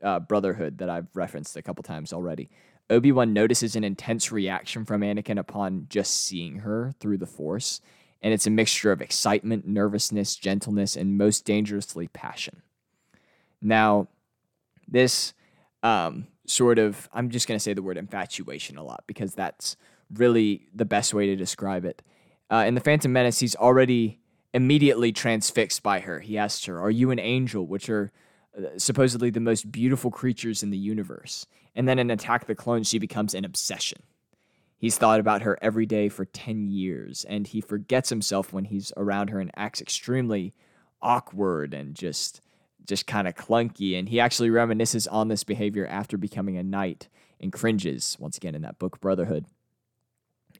uh, 0.04 0.20
Brotherhood 0.20 0.78
that 0.78 0.92
I've 0.92 1.08
referenced 1.16 1.58
a 1.58 1.64
couple 1.64 1.82
times 1.82 2.14
already. 2.14 2.52
Obi 2.92 3.12
Wan 3.12 3.34
notices 3.34 3.76
an 3.76 3.84
intense 3.84 4.32
reaction 4.32 4.86
from 4.86 5.02
Anakin 5.02 5.40
upon 5.40 5.88
just 5.90 6.24
seeing 6.24 6.60
her 6.60 6.94
through 7.00 7.18
the 7.18 7.26
Force, 7.26 7.82
and 8.22 8.32
it's 8.32 8.46
a 8.46 8.52
mixture 8.52 8.92
of 8.92 9.02
excitement, 9.02 9.66
nervousness, 9.66 10.36
gentleness, 10.36 10.96
and 10.96 11.18
most 11.18 11.46
dangerously 11.46 12.08
passion. 12.10 12.62
Now, 13.60 14.08
this 14.88 15.34
um, 15.82 16.28
sort 16.46 16.80
of, 16.80 17.10
I'm 17.14 17.30
just 17.30 17.48
going 17.48 17.58
to 17.58 17.64
say 17.64 17.74
the 17.74 17.82
word 17.82 17.98
infatuation 17.98 18.78
a 18.78 18.84
lot 18.84 19.04
because 19.08 19.34
that's 19.34 19.76
really 20.14 20.68
the 20.74 20.86
best 20.86 21.14
way 21.14 21.28
to 21.28 21.36
describe 21.36 21.86
it. 21.86 22.02
Uh, 22.52 22.66
in 22.68 22.76
The 22.76 22.82
Phantom 22.82 23.12
Menace, 23.12 23.40
he's 23.40 23.56
already 23.56 24.20
immediately 24.54 25.12
transfixed 25.12 25.82
by 25.82 26.02
her. 26.02 26.20
He 26.20 26.38
asks 26.38 26.66
her, 26.66 26.80
Are 26.80 26.92
you 26.92 27.12
an 27.12 27.20
angel? 27.20 27.66
Which 27.66 27.90
are 27.90 28.12
uh, 28.58 28.78
supposedly 28.78 29.30
the 29.30 29.40
most 29.40 29.72
beautiful 29.72 30.12
creatures 30.12 30.62
in 30.62 30.70
the 30.70 30.78
universe. 30.78 31.48
And 31.76 31.88
then 31.88 31.98
in 31.98 32.12
Attack 32.12 32.46
the 32.46 32.56
Clones, 32.56 32.88
she 32.88 33.00
becomes 33.00 33.34
an 33.34 33.46
obsession. 33.46 34.04
He's 34.78 34.98
thought 34.98 35.20
about 35.20 35.44
her 35.44 35.58
every 35.62 35.86
day 35.86 36.10
for 36.10 36.26
10 36.26 36.68
years, 36.68 37.26
and 37.28 37.48
he 37.48 37.62
forgets 37.62 38.10
himself 38.10 38.52
when 38.52 38.66
he's 38.66 38.92
around 38.98 39.30
her 39.30 39.40
and 39.40 39.50
acts 39.56 39.82
extremely 39.82 40.54
awkward 41.02 41.74
and 41.74 41.96
just 41.96 42.42
just 42.88 43.08
kind 43.08 43.28
of 43.28 43.36
clunky. 43.36 43.98
And 43.98 44.10
he 44.10 44.20
actually 44.20 44.50
reminisces 44.50 45.08
on 45.12 45.28
this 45.28 45.44
behavior 45.44 45.88
after 45.88 46.18
becoming 46.18 46.58
a 46.58 46.64
knight 46.64 47.08
and 47.40 47.52
cringes, 47.52 48.18
once 48.20 48.38
again, 48.38 48.56
in 48.56 48.62
that 48.62 48.80
book, 48.80 49.00
Brotherhood. 49.00 49.46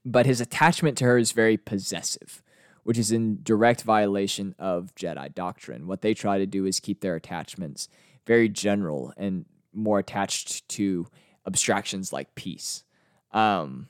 But 0.06 0.26
his 0.26 0.42
attachment 0.42 0.98
to 0.98 1.06
her 1.06 1.18
is 1.18 1.32
very 1.32 1.58
possessive, 1.58 2.42
which 2.84 2.98
is 2.98 3.12
in 3.12 3.40
direct 3.44 3.84
violation 3.84 4.56
of 4.60 4.94
Jedi 4.96 5.34
doctrine. 5.34 5.88
What 5.88 6.02
they 6.02 6.14
try 6.14 6.38
to 6.38 6.46
do 6.46 6.66
is 6.66 6.80
keep 6.80 7.02
their 7.02 7.16
attachments 7.16 7.88
very 8.26 8.50
general 8.50 9.14
and 9.18 9.46
more 9.74 10.00
attached 10.00 10.68
to 10.70 11.08
abstractions 11.46 12.14
like 12.14 12.36
peace. 12.36 12.84
Um, 13.32 13.88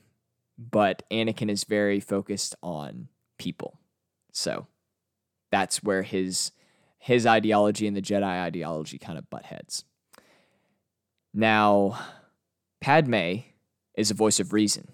but 0.58 1.02
Anakin 1.10 1.50
is 1.50 1.64
very 1.64 2.00
focused 2.00 2.54
on 2.62 3.08
people. 3.38 3.78
So 4.32 4.66
that's 5.50 5.82
where 5.82 6.02
his 6.02 6.52
his 7.04 7.26
ideology 7.26 7.86
and 7.86 7.94
the 7.94 8.00
Jedi 8.00 8.22
ideology 8.22 8.96
kind 8.96 9.18
of 9.18 9.28
butt 9.28 9.44
heads. 9.44 9.84
Now, 11.34 11.98
Padme 12.80 13.40
is 13.94 14.10
a 14.10 14.14
voice 14.14 14.40
of 14.40 14.54
reason 14.54 14.88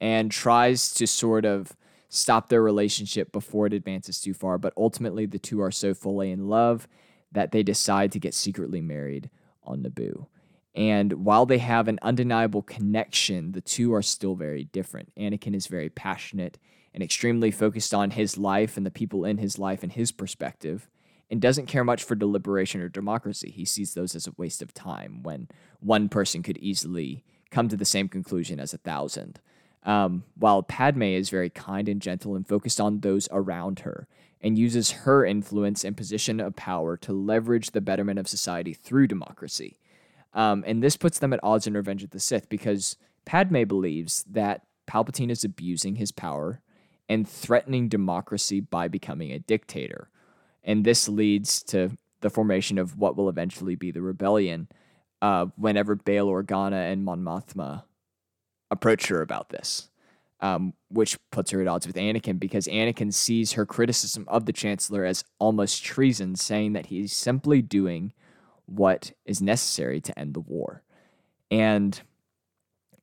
and 0.00 0.32
tries 0.32 0.94
to 0.94 1.06
sort 1.06 1.44
of 1.44 1.76
stop 2.08 2.48
their 2.48 2.62
relationship 2.62 3.32
before 3.32 3.66
it 3.66 3.74
advances 3.74 4.18
too 4.18 4.32
far, 4.32 4.56
but 4.56 4.72
ultimately 4.78 5.26
the 5.26 5.38
two 5.38 5.60
are 5.60 5.70
so 5.70 5.92
fully 5.92 6.30
in 6.30 6.48
love 6.48 6.88
that 7.32 7.52
they 7.52 7.62
decide 7.62 8.12
to 8.12 8.18
get 8.18 8.32
secretly 8.32 8.80
married 8.80 9.28
on 9.62 9.82
Naboo. 9.82 10.28
And 10.74 11.12
while 11.26 11.44
they 11.44 11.58
have 11.58 11.86
an 11.86 11.98
undeniable 12.00 12.62
connection, 12.62 13.52
the 13.52 13.60
two 13.60 13.92
are 13.92 14.00
still 14.00 14.36
very 14.36 14.64
different. 14.64 15.12
Anakin 15.18 15.54
is 15.54 15.66
very 15.66 15.90
passionate 15.90 16.58
and 16.94 17.02
extremely 17.02 17.50
focused 17.50 17.92
on 17.92 18.12
his 18.12 18.38
life 18.38 18.78
and 18.78 18.86
the 18.86 18.90
people 18.90 19.26
in 19.26 19.36
his 19.36 19.58
life 19.58 19.82
and 19.82 19.92
his 19.92 20.12
perspective 20.12 20.88
and 21.32 21.40
doesn't 21.40 21.64
care 21.64 21.82
much 21.82 22.04
for 22.04 22.14
deliberation 22.14 22.82
or 22.82 22.90
democracy. 22.90 23.50
He 23.50 23.64
sees 23.64 23.94
those 23.94 24.14
as 24.14 24.26
a 24.26 24.34
waste 24.36 24.60
of 24.60 24.74
time 24.74 25.22
when 25.22 25.48
one 25.80 26.10
person 26.10 26.42
could 26.42 26.58
easily 26.58 27.24
come 27.50 27.70
to 27.70 27.76
the 27.76 27.86
same 27.86 28.06
conclusion 28.06 28.60
as 28.60 28.74
a 28.74 28.78
thousand. 28.78 29.40
Um, 29.82 30.24
while 30.36 30.62
Padme 30.62 31.04
is 31.04 31.30
very 31.30 31.48
kind 31.48 31.88
and 31.88 32.02
gentle 32.02 32.36
and 32.36 32.46
focused 32.46 32.82
on 32.82 33.00
those 33.00 33.30
around 33.32 33.80
her 33.80 34.06
and 34.42 34.58
uses 34.58 34.90
her 34.90 35.24
influence 35.24 35.84
and 35.84 35.96
position 35.96 36.38
of 36.38 36.54
power 36.54 36.98
to 36.98 37.14
leverage 37.14 37.70
the 37.70 37.80
betterment 37.80 38.18
of 38.18 38.28
society 38.28 38.74
through 38.74 39.06
democracy. 39.06 39.78
Um, 40.34 40.62
and 40.66 40.82
this 40.82 40.98
puts 40.98 41.18
them 41.18 41.32
at 41.32 41.40
odds 41.42 41.66
in 41.66 41.72
Revenge 41.72 42.04
of 42.04 42.10
the 42.10 42.20
Sith 42.20 42.50
because 42.50 42.96
Padme 43.24 43.64
believes 43.64 44.22
that 44.30 44.66
Palpatine 44.86 45.30
is 45.30 45.44
abusing 45.44 45.96
his 45.96 46.12
power 46.12 46.60
and 47.08 47.26
threatening 47.26 47.88
democracy 47.88 48.60
by 48.60 48.86
becoming 48.86 49.32
a 49.32 49.38
dictator. 49.38 50.10
And 50.64 50.84
this 50.84 51.08
leads 51.08 51.62
to 51.64 51.96
the 52.20 52.30
formation 52.30 52.78
of 52.78 52.96
what 52.96 53.16
will 53.16 53.28
eventually 53.28 53.74
be 53.74 53.90
the 53.90 54.02
rebellion 54.02 54.68
uh, 55.20 55.46
whenever 55.56 55.94
Bail 55.94 56.28
Organa 56.28 56.92
and 56.92 57.04
Mon 57.04 57.22
Mothma 57.22 57.84
approach 58.70 59.06
her 59.08 59.22
about 59.22 59.50
this, 59.50 59.90
um, 60.40 60.72
which 60.88 61.18
puts 61.30 61.50
her 61.50 61.60
at 61.60 61.68
odds 61.68 61.86
with 61.86 61.96
Anakin 61.96 62.38
because 62.38 62.66
Anakin 62.66 63.12
sees 63.12 63.52
her 63.52 63.66
criticism 63.66 64.24
of 64.28 64.46
the 64.46 64.52
Chancellor 64.52 65.04
as 65.04 65.24
almost 65.38 65.84
treason, 65.84 66.34
saying 66.34 66.72
that 66.72 66.86
he's 66.86 67.12
simply 67.12 67.62
doing 67.62 68.12
what 68.66 69.12
is 69.24 69.42
necessary 69.42 70.00
to 70.00 70.18
end 70.18 70.34
the 70.34 70.40
war. 70.40 70.82
And 71.50 72.00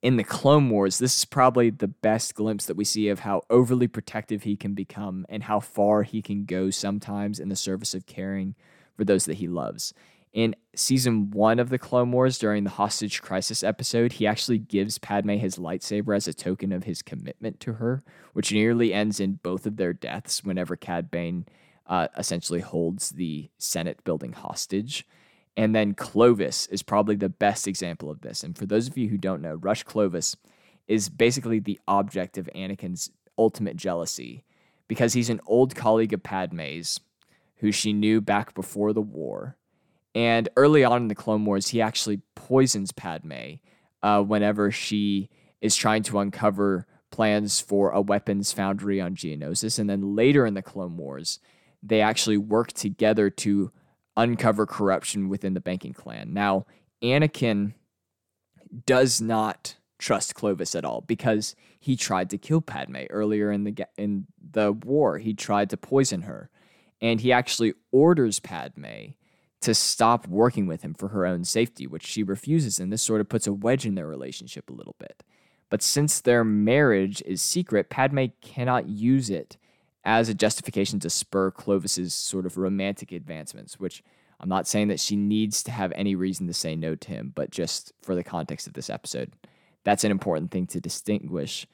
in 0.02 0.16
the 0.16 0.24
Clone 0.24 0.70
Wars, 0.70 0.98
this 0.98 1.18
is 1.18 1.24
probably 1.24 1.70
the 1.70 1.88
best 1.88 2.34
glimpse 2.34 2.66
that 2.66 2.76
we 2.76 2.84
see 2.84 3.08
of 3.08 3.20
how 3.20 3.42
overly 3.50 3.86
protective 3.86 4.44
he 4.44 4.56
can 4.56 4.72
become 4.72 5.26
and 5.28 5.42
how 5.42 5.60
far 5.60 6.02
he 6.02 6.22
can 6.22 6.44
go 6.44 6.70
sometimes 6.70 7.38
in 7.38 7.50
the 7.50 7.56
service 7.56 7.94
of 7.94 8.06
caring 8.06 8.54
for 8.96 9.04
those 9.04 9.26
that 9.26 9.34
he 9.34 9.46
loves. 9.46 9.92
In 10.32 10.54
season 10.74 11.30
one 11.32 11.58
of 11.58 11.70
the 11.70 11.78
Clone 11.78 12.12
Wars, 12.12 12.38
during 12.38 12.64
the 12.64 12.70
hostage 12.70 13.20
crisis 13.20 13.64
episode, 13.64 14.12
he 14.12 14.26
actually 14.26 14.58
gives 14.58 14.96
Padme 14.96 15.32
his 15.32 15.56
lightsaber 15.56 16.16
as 16.16 16.28
a 16.28 16.32
token 16.32 16.72
of 16.72 16.84
his 16.84 17.02
commitment 17.02 17.58
to 17.60 17.74
her, 17.74 18.02
which 18.32 18.52
nearly 18.52 18.94
ends 18.94 19.18
in 19.18 19.40
both 19.42 19.66
of 19.66 19.76
their 19.76 19.92
deaths 19.92 20.44
whenever 20.44 20.76
Cad 20.76 21.10
Bane 21.10 21.46
uh, 21.86 22.06
essentially 22.16 22.60
holds 22.60 23.10
the 23.10 23.50
Senate 23.58 24.04
building 24.04 24.32
hostage. 24.32 25.04
And 25.56 25.74
then 25.74 25.94
Clovis 25.94 26.66
is 26.68 26.82
probably 26.82 27.16
the 27.16 27.28
best 27.28 27.66
example 27.66 28.10
of 28.10 28.20
this. 28.20 28.42
And 28.42 28.56
for 28.56 28.66
those 28.66 28.88
of 28.88 28.96
you 28.96 29.08
who 29.08 29.18
don't 29.18 29.42
know, 29.42 29.54
Rush 29.54 29.82
Clovis 29.82 30.36
is 30.88 31.08
basically 31.08 31.58
the 31.58 31.78
object 31.86 32.38
of 32.38 32.48
Anakin's 32.54 33.10
ultimate 33.36 33.76
jealousy 33.76 34.44
because 34.88 35.12
he's 35.12 35.30
an 35.30 35.40
old 35.46 35.74
colleague 35.74 36.12
of 36.12 36.22
Padme's 36.22 37.00
who 37.56 37.72
she 37.72 37.92
knew 37.92 38.20
back 38.20 38.54
before 38.54 38.92
the 38.92 39.02
war 39.02 39.56
and 40.14 40.48
early 40.56 40.84
on 40.84 41.02
in 41.02 41.08
the 41.08 41.14
Clone 41.14 41.44
Wars, 41.44 41.68
he 41.68 41.80
actually 41.80 42.20
poisons 42.34 42.92
Padme 42.92 43.54
uh, 44.02 44.22
whenever 44.22 44.70
she 44.70 45.28
is 45.60 45.76
trying 45.76 46.02
to 46.04 46.18
uncover 46.18 46.86
plans 47.10 47.60
for 47.60 47.90
a 47.90 48.00
weapons 48.00 48.52
foundry 48.52 49.00
on 49.00 49.14
Geonosis. 49.14 49.78
And 49.78 49.88
then 49.88 50.16
later 50.16 50.46
in 50.46 50.54
the 50.54 50.62
Clone 50.62 50.96
Wars, 50.96 51.38
they 51.82 52.00
actually 52.00 52.38
work 52.38 52.72
together 52.72 53.30
to 53.30 53.70
uncover 54.20 54.66
corruption 54.66 55.28
within 55.28 55.54
the 55.54 55.60
banking 55.60 55.94
clan. 55.94 56.34
Now, 56.34 56.66
Anakin 57.02 57.72
does 58.86 59.20
not 59.20 59.76
trust 59.98 60.34
Clovis 60.34 60.74
at 60.74 60.84
all 60.84 61.02
because 61.02 61.54
he 61.78 61.96
tried 61.96 62.30
to 62.30 62.38
kill 62.38 62.60
Padme 62.60 63.04
earlier 63.10 63.50
in 63.50 63.64
the 63.64 63.86
in 63.96 64.26
the 64.50 64.72
war. 64.72 65.18
He 65.18 65.34
tried 65.34 65.70
to 65.70 65.76
poison 65.76 66.22
her, 66.22 66.50
and 67.00 67.20
he 67.20 67.32
actually 67.32 67.74
orders 67.92 68.40
Padme 68.40 69.14
to 69.62 69.74
stop 69.74 70.26
working 70.26 70.66
with 70.66 70.82
him 70.82 70.94
for 70.94 71.08
her 71.08 71.26
own 71.26 71.44
safety, 71.44 71.86
which 71.86 72.06
she 72.06 72.22
refuses, 72.22 72.78
and 72.78 72.92
this 72.92 73.02
sort 73.02 73.20
of 73.20 73.28
puts 73.28 73.46
a 73.46 73.52
wedge 73.52 73.86
in 73.86 73.94
their 73.94 74.06
relationship 74.06 74.70
a 74.70 74.74
little 74.74 74.96
bit. 74.98 75.22
But 75.68 75.82
since 75.82 76.20
their 76.20 76.44
marriage 76.44 77.22
is 77.24 77.42
secret, 77.42 77.90
Padme 77.90 78.26
cannot 78.40 78.88
use 78.88 79.30
it 79.30 79.56
as 80.04 80.28
a 80.28 80.34
justification 80.34 80.98
to 81.00 81.10
spur 81.10 81.50
Clovis's 81.50 82.14
sort 82.14 82.46
of 82.46 82.56
romantic 82.56 83.12
advancements, 83.12 83.78
which 83.78 84.02
I'm 84.40 84.48
not 84.48 84.66
saying 84.66 84.88
that 84.88 85.00
she 85.00 85.16
needs 85.16 85.62
to 85.64 85.70
have 85.70 85.92
any 85.94 86.14
reason 86.14 86.46
to 86.46 86.54
say 86.54 86.74
no 86.74 86.94
to 86.94 87.08
him, 87.08 87.32
but 87.34 87.50
just 87.50 87.92
for 88.02 88.14
the 88.14 88.24
context 88.24 88.66
of 88.66 88.72
this 88.72 88.88
episode, 88.88 89.32
that's 89.84 90.04
an 90.04 90.10
important 90.10 90.50
thing 90.50 90.66
to 90.68 90.80
distinguish. 90.80 91.66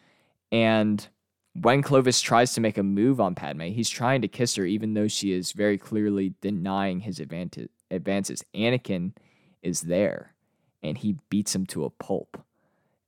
And 0.51 1.07
when 1.55 1.83
Clovis 1.83 2.21
tries 2.21 2.55
to 2.55 2.61
make 2.61 2.77
a 2.77 2.83
move 2.83 3.21
on 3.21 3.35
Padme, 3.35 3.63
he's 3.63 3.89
trying 3.89 4.21
to 4.23 4.29
kiss 4.29 4.57
her, 4.57 4.65
even 4.65 4.95
though 4.95 5.09
she 5.09 5.33
is 5.33 5.53
very 5.53 5.79
clearly 5.79 6.35
denying 6.41 7.01
his 7.01 7.21
advances. 7.21 7.69
Anakin 7.91 9.13
is 9.63 9.83
there, 9.83 10.35
and 10.83 10.99
he 10.99 11.17
beats 11.31 11.55
him 11.55 11.67
to 11.67 11.85
a 11.85 11.91
pulp, 11.91 12.43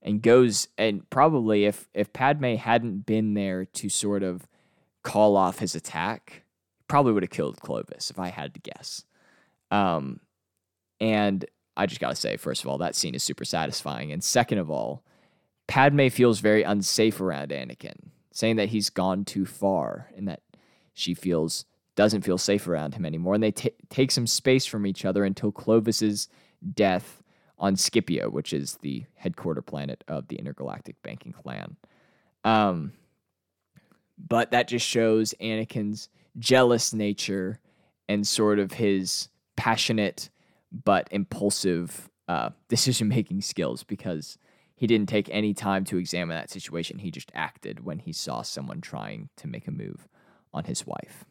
and 0.03 0.23
goes 0.23 0.69
and 0.79 1.09
probably 1.11 1.65
if 1.65 1.89
if 1.95 2.13
Padme 2.13 2.55
hadn't 2.55 3.07
been 3.07 3.35
there 3.35 3.65
to 3.65 3.89
sort 3.89 4.23
of 4.23 4.47
call 5.09 5.37
off 5.37 5.59
his 5.59 5.75
attack, 5.75 6.43
probably 6.87 7.13
would 7.13 7.23
have 7.23 7.31
killed 7.31 7.61
Clovis 7.61 8.11
if 8.11 8.19
I 8.19 8.29
had 8.29 8.53
to 8.55 8.61
guess. 8.61 9.05
Um, 9.71 10.21
and 11.01 11.45
I 11.77 11.87
just 11.87 12.01
gotta 12.01 12.15
say, 12.15 12.37
first 12.37 12.63
of 12.63 12.69
all, 12.69 12.79
that 12.79 12.95
scene 12.95 13.15
is 13.15 13.23
super 13.23 13.45
satisfying, 13.45 14.13
and 14.13 14.23
second 14.23 14.59
of 14.59 14.71
all, 14.71 15.03
Padme 15.67 16.09
feels 16.09 16.41
very 16.41 16.63
unsafe 16.63 17.21
around 17.21 17.51
Anakin 17.51 18.11
saying 18.33 18.57
that 18.57 18.69
he's 18.69 18.91
gone 18.91 19.25
too 19.25 19.45
far 19.45 20.11
and 20.17 20.29
that 20.29 20.43
she 20.95 21.15
feels 21.15 21.65
doesn't 21.97 22.23
feel 22.23 22.39
safe 22.39 22.69
around 22.69 22.95
him 22.95 23.05
anymore. 23.05 23.35
And 23.35 23.43
they 23.43 23.51
t- 23.51 23.73
take 23.91 24.13
some 24.13 24.29
space 24.29 24.65
from 24.65 24.87
each 24.87 25.05
other 25.05 25.25
until 25.25 25.51
Clovis's 25.51 26.29
death 26.75 27.21
on 27.59 27.75
Scipio, 27.75 28.31
which 28.31 28.53
is 28.53 28.79
the 28.83 29.05
headquarter 29.17 29.63
planet 29.63 30.05
of 30.07 30.29
the 30.29 30.37
intergalactic 30.37 31.03
banking 31.03 31.33
clan. 31.33 31.77
Um, 32.45 32.93
but 34.19 34.51
that 34.51 34.69
just 34.69 34.87
shows 34.87 35.35
Anakin's 35.41 36.09
jealous 36.39 36.93
nature 36.93 37.61
and 38.09 38.27
sort 38.27 38.59
of 38.59 38.73
his 38.73 39.29
passionate 39.57 40.31
but 40.73 41.09
impulsive 41.11 42.11
uh, 42.29 42.51
decision 42.69 43.09
making 43.09 43.41
skills 43.41 43.85
because 43.85 44.39
he 44.77 44.87
didn't 44.87 45.09
take 45.09 45.29
any 45.31 45.55
time 45.55 45.85
to 45.85 45.97
examine 45.97 46.37
that 46.37 46.51
situation. 46.51 46.99
He 46.99 47.11
just 47.11 47.33
acted 47.35 47.85
when 47.85 47.99
he 47.99 48.13
saw 48.13 48.43
someone 48.43 48.81
trying 48.81 49.29
to 49.37 49.49
make 49.49 49.67
a 49.67 49.73
move 49.73 50.07
on 50.55 50.65
his 50.65 50.87
wife. 50.87 51.25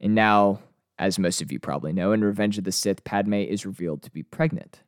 And 0.00 0.14
now, 0.14 0.60
as 0.98 1.18
most 1.18 1.40
of 1.40 1.52
you 1.52 1.60
probably 1.60 1.92
know, 1.92 2.12
in 2.12 2.24
Revenge 2.24 2.58
of 2.58 2.64
the 2.64 2.72
Sith, 2.72 3.04
Padme 3.04 3.34
is 3.34 3.64
revealed 3.64 4.02
to 4.02 4.10
be 4.10 4.22
pregnant. 4.22 4.80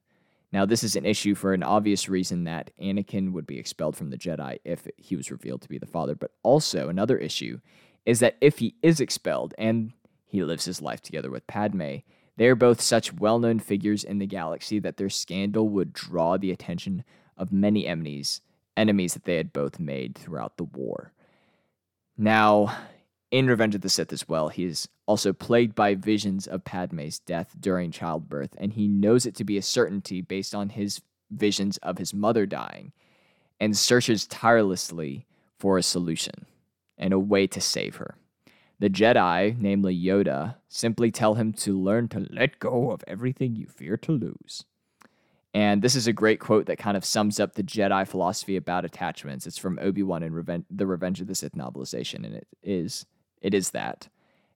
Now, 0.52 0.66
this 0.66 0.82
is 0.82 0.96
an 0.96 1.06
issue 1.06 1.34
for 1.34 1.52
an 1.54 1.62
obvious 1.62 2.08
reason 2.08 2.44
that 2.44 2.72
Anakin 2.80 3.32
would 3.32 3.46
be 3.46 3.58
expelled 3.58 3.96
from 3.96 4.10
the 4.10 4.18
Jedi 4.18 4.58
if 4.64 4.86
he 4.96 5.14
was 5.14 5.30
revealed 5.30 5.62
to 5.62 5.68
be 5.68 5.78
the 5.78 5.86
father, 5.86 6.14
but 6.14 6.32
also 6.42 6.88
another 6.88 7.16
issue 7.16 7.60
is 8.04 8.20
that 8.20 8.36
if 8.40 8.58
he 8.58 8.74
is 8.82 9.00
expelled 9.00 9.54
and 9.58 9.92
he 10.26 10.42
lives 10.42 10.64
his 10.64 10.82
life 10.82 11.02
together 11.02 11.30
with 11.30 11.46
Padme, 11.46 11.98
they 12.36 12.46
are 12.46 12.56
both 12.56 12.80
such 12.80 13.12
well 13.12 13.38
known 13.38 13.58
figures 13.58 14.02
in 14.02 14.18
the 14.18 14.26
galaxy 14.26 14.78
that 14.78 14.96
their 14.96 15.10
scandal 15.10 15.68
would 15.68 15.92
draw 15.92 16.36
the 16.36 16.50
attention 16.50 17.04
of 17.36 17.52
many 17.52 17.86
enemies, 17.86 18.40
enemies 18.76 19.14
that 19.14 19.24
they 19.24 19.36
had 19.36 19.52
both 19.52 19.78
made 19.78 20.16
throughout 20.16 20.56
the 20.56 20.64
war. 20.64 21.12
Now, 22.16 22.76
in 23.30 23.46
Revenge 23.46 23.74
of 23.74 23.80
the 23.80 23.88
Sith 23.88 24.12
as 24.12 24.28
well, 24.28 24.48
he 24.48 24.64
is 24.64 24.88
also 25.06 25.32
plagued 25.32 25.74
by 25.74 25.94
visions 25.94 26.46
of 26.46 26.64
Padme's 26.64 27.20
death 27.20 27.54
during 27.58 27.90
childbirth, 27.90 28.54
and 28.58 28.72
he 28.72 28.88
knows 28.88 29.26
it 29.26 29.34
to 29.36 29.44
be 29.44 29.56
a 29.56 29.62
certainty 29.62 30.20
based 30.20 30.54
on 30.54 30.70
his 30.70 31.00
visions 31.30 31.76
of 31.78 31.98
his 31.98 32.12
mother 32.12 32.44
dying, 32.44 32.92
and 33.60 33.76
searches 33.76 34.26
tirelessly 34.26 35.26
for 35.58 35.78
a 35.78 35.82
solution 35.82 36.46
and 36.98 37.12
a 37.12 37.18
way 37.18 37.46
to 37.46 37.60
save 37.60 37.96
her. 37.96 38.16
The 38.80 38.90
Jedi, 38.90 39.56
namely 39.58 39.96
Yoda, 39.96 40.56
simply 40.68 41.10
tell 41.10 41.34
him 41.34 41.52
to 41.52 41.78
learn 41.78 42.08
to 42.08 42.26
let 42.30 42.58
go 42.58 42.90
of 42.90 43.04
everything 43.06 43.54
you 43.54 43.66
fear 43.66 43.96
to 43.98 44.12
lose. 44.12 44.64
And 45.52 45.82
this 45.82 45.94
is 45.94 46.06
a 46.06 46.12
great 46.12 46.40
quote 46.40 46.66
that 46.66 46.78
kind 46.78 46.96
of 46.96 47.04
sums 47.04 47.40
up 47.40 47.54
the 47.54 47.62
Jedi 47.62 48.06
philosophy 48.06 48.56
about 48.56 48.84
attachments. 48.84 49.46
It's 49.46 49.58
from 49.58 49.78
Obi 49.82 50.02
Wan 50.02 50.22
in 50.22 50.32
Reven- 50.32 50.64
the 50.70 50.86
Revenge 50.86 51.20
of 51.20 51.26
the 51.26 51.34
Sith 51.34 51.52
novelization, 51.52 52.24
and 52.24 52.34
it 52.34 52.46
is 52.62 53.04
it 53.40 53.54
is 53.54 53.70
that 53.70 54.08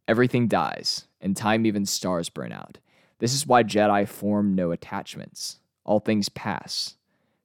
everything 0.07 0.49
dies, 0.49 1.07
and 1.20 1.37
time 1.37 1.66
even 1.66 1.87
stars 1.87 2.29
burn 2.29 2.53
out. 2.53 2.79
This 3.18 3.35
is 3.35 3.47
why 3.47 3.62
Jedi 3.62 4.07
form 4.07 4.55
no 4.55 4.70
attachments. 4.70 5.61
All 5.85 6.01
things 6.01 6.29
pass. 6.29 6.97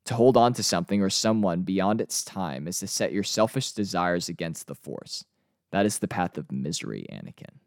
To 0.05 0.15
hold 0.15 0.37
on 0.37 0.53
to 0.53 0.63
something 0.63 1.01
or 1.01 1.09
someone 1.09 1.61
beyond 1.61 2.01
its 2.01 2.23
time 2.23 2.67
is 2.67 2.79
to 2.79 2.87
set 2.87 3.11
your 3.11 3.23
selfish 3.23 3.71
desires 3.71 4.27
against 4.27 4.67
the 4.67 4.75
Force. 4.75 5.23
That 5.71 5.85
is 5.85 5.99
the 5.99 6.07
path 6.07 6.37
of 6.37 6.51
misery, 6.51 7.05
Anakin. 7.11 7.59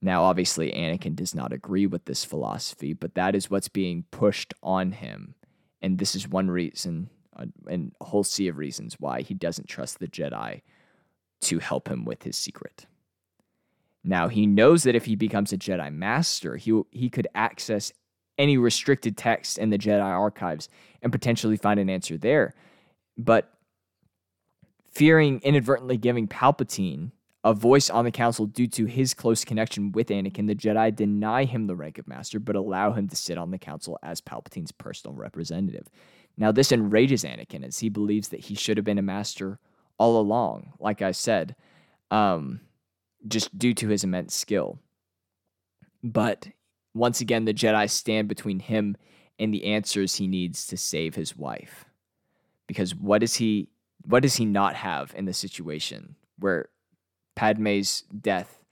Now, 0.00 0.22
obviously, 0.22 0.70
Anakin 0.70 1.16
does 1.16 1.34
not 1.34 1.52
agree 1.52 1.86
with 1.86 2.04
this 2.04 2.24
philosophy, 2.24 2.92
but 2.92 3.14
that 3.16 3.34
is 3.34 3.50
what's 3.50 3.68
being 3.68 4.04
pushed 4.10 4.54
on 4.62 4.92
him. 4.92 5.34
And 5.82 5.98
this 5.98 6.14
is 6.14 6.28
one 6.28 6.50
reason, 6.50 7.10
uh, 7.36 7.46
and 7.66 7.92
a 8.00 8.04
whole 8.04 8.24
sea 8.24 8.48
of 8.48 8.56
reasons 8.56 8.96
why 8.98 9.22
he 9.22 9.34
doesn't 9.34 9.68
trust 9.68 9.98
the 9.98 10.08
Jedi 10.08 10.62
to 11.42 11.58
help 11.58 11.88
him 11.88 12.04
with 12.04 12.22
his 12.22 12.36
secret. 12.36 12.86
Now, 14.02 14.28
he 14.28 14.46
knows 14.46 14.84
that 14.84 14.94
if 14.94 15.04
he 15.04 15.14
becomes 15.14 15.52
a 15.52 15.58
Jedi 15.58 15.92
Master, 15.92 16.56
he, 16.56 16.80
he 16.90 17.10
could 17.10 17.28
access 17.34 17.92
any 18.38 18.56
restricted 18.56 19.16
text 19.16 19.58
in 19.58 19.70
the 19.70 19.78
Jedi 19.78 20.02
archives 20.02 20.68
and 21.02 21.12
potentially 21.12 21.56
find 21.56 21.78
an 21.78 21.90
answer 21.90 22.16
there. 22.16 22.54
But 23.18 23.52
fearing 24.90 25.40
inadvertently 25.44 25.98
giving 25.98 26.26
Palpatine 26.26 27.12
a 27.44 27.54
voice 27.54 27.88
on 27.88 28.04
the 28.04 28.10
council 28.10 28.46
due 28.46 28.66
to 28.66 28.86
his 28.86 29.14
close 29.14 29.44
connection 29.44 29.92
with 29.92 30.08
Anakin, 30.08 30.46
the 30.46 30.54
Jedi 30.54 30.94
deny 30.94 31.44
him 31.44 31.66
the 31.66 31.76
rank 31.76 31.98
of 31.98 32.08
master, 32.08 32.38
but 32.38 32.56
allow 32.56 32.92
him 32.92 33.08
to 33.08 33.16
sit 33.16 33.38
on 33.38 33.50
the 33.50 33.58
council 33.58 33.98
as 34.02 34.20
Palpatine's 34.20 34.72
personal 34.72 35.14
representative. 35.16 35.88
Now, 36.36 36.52
this 36.52 36.72
enrages 36.72 37.24
Anakin 37.24 37.64
as 37.64 37.78
he 37.78 37.88
believes 37.88 38.28
that 38.28 38.40
he 38.40 38.54
should 38.54 38.76
have 38.76 38.84
been 38.84 38.98
a 38.98 39.02
master 39.02 39.58
all 40.00 40.18
along, 40.18 40.72
like 40.80 41.02
I 41.02 41.12
said, 41.12 41.54
um, 42.10 42.60
just 43.28 43.56
due 43.56 43.74
to 43.74 43.88
his 43.88 44.02
immense 44.02 44.34
skill. 44.34 44.78
But 46.02 46.48
once 46.94 47.20
again, 47.20 47.44
the 47.44 47.52
Jedi 47.52 47.88
stand 47.90 48.26
between 48.26 48.60
him 48.60 48.96
and 49.38 49.52
the 49.52 49.66
answers 49.66 50.16
he 50.16 50.26
needs 50.26 50.66
to 50.68 50.78
save 50.78 51.14
his 51.14 51.36
wife. 51.36 51.84
Because 52.66 52.94
what 52.94 53.20
does 53.20 53.34
he 53.34 53.68
what 54.06 54.22
does 54.22 54.36
he 54.36 54.46
not 54.46 54.74
have 54.74 55.12
in 55.14 55.26
the 55.26 55.34
situation 55.34 56.16
where 56.38 56.70
Padme's 57.36 58.04
death 58.18 58.64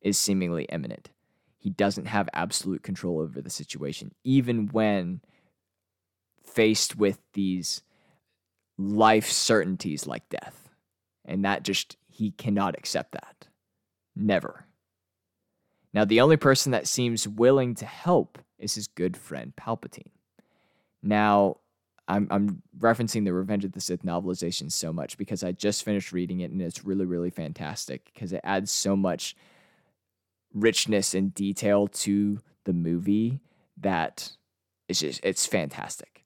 is 0.00 0.16
seemingly 0.16 0.66
imminent? 0.66 1.10
He 1.58 1.70
doesn't 1.70 2.06
have 2.06 2.28
absolute 2.32 2.84
control 2.84 3.18
over 3.18 3.40
the 3.40 3.50
situation, 3.50 4.14
even 4.22 4.68
when 4.68 5.20
faced 6.44 6.94
with 6.94 7.18
these 7.32 7.82
life 8.78 9.28
certainties 9.28 10.06
like 10.06 10.28
death. 10.28 10.65
And 11.26 11.44
that 11.44 11.62
just, 11.62 11.96
he 12.06 12.30
cannot 12.30 12.78
accept 12.78 13.12
that. 13.12 13.48
Never. 14.14 14.66
Now, 15.92 16.04
the 16.04 16.20
only 16.20 16.36
person 16.36 16.72
that 16.72 16.86
seems 16.86 17.26
willing 17.26 17.74
to 17.76 17.86
help 17.86 18.38
is 18.58 18.74
his 18.74 18.86
good 18.86 19.16
friend 19.16 19.52
Palpatine. 19.56 20.10
Now, 21.02 21.58
I'm, 22.08 22.28
I'm 22.30 22.62
referencing 22.78 23.24
the 23.24 23.32
Revenge 23.32 23.64
of 23.64 23.72
the 23.72 23.80
Sith 23.80 24.02
novelization 24.02 24.70
so 24.70 24.92
much 24.92 25.18
because 25.18 25.42
I 25.42 25.52
just 25.52 25.84
finished 25.84 26.12
reading 26.12 26.40
it 26.40 26.50
and 26.50 26.62
it's 26.62 26.84
really, 26.84 27.04
really 27.04 27.30
fantastic 27.30 28.10
because 28.12 28.32
it 28.32 28.40
adds 28.44 28.70
so 28.70 28.94
much 28.94 29.34
richness 30.54 31.14
and 31.14 31.34
detail 31.34 31.88
to 31.88 32.40
the 32.64 32.72
movie 32.72 33.40
that 33.78 34.32
it's 34.88 35.00
just, 35.00 35.20
it's 35.24 35.46
fantastic. 35.46 36.24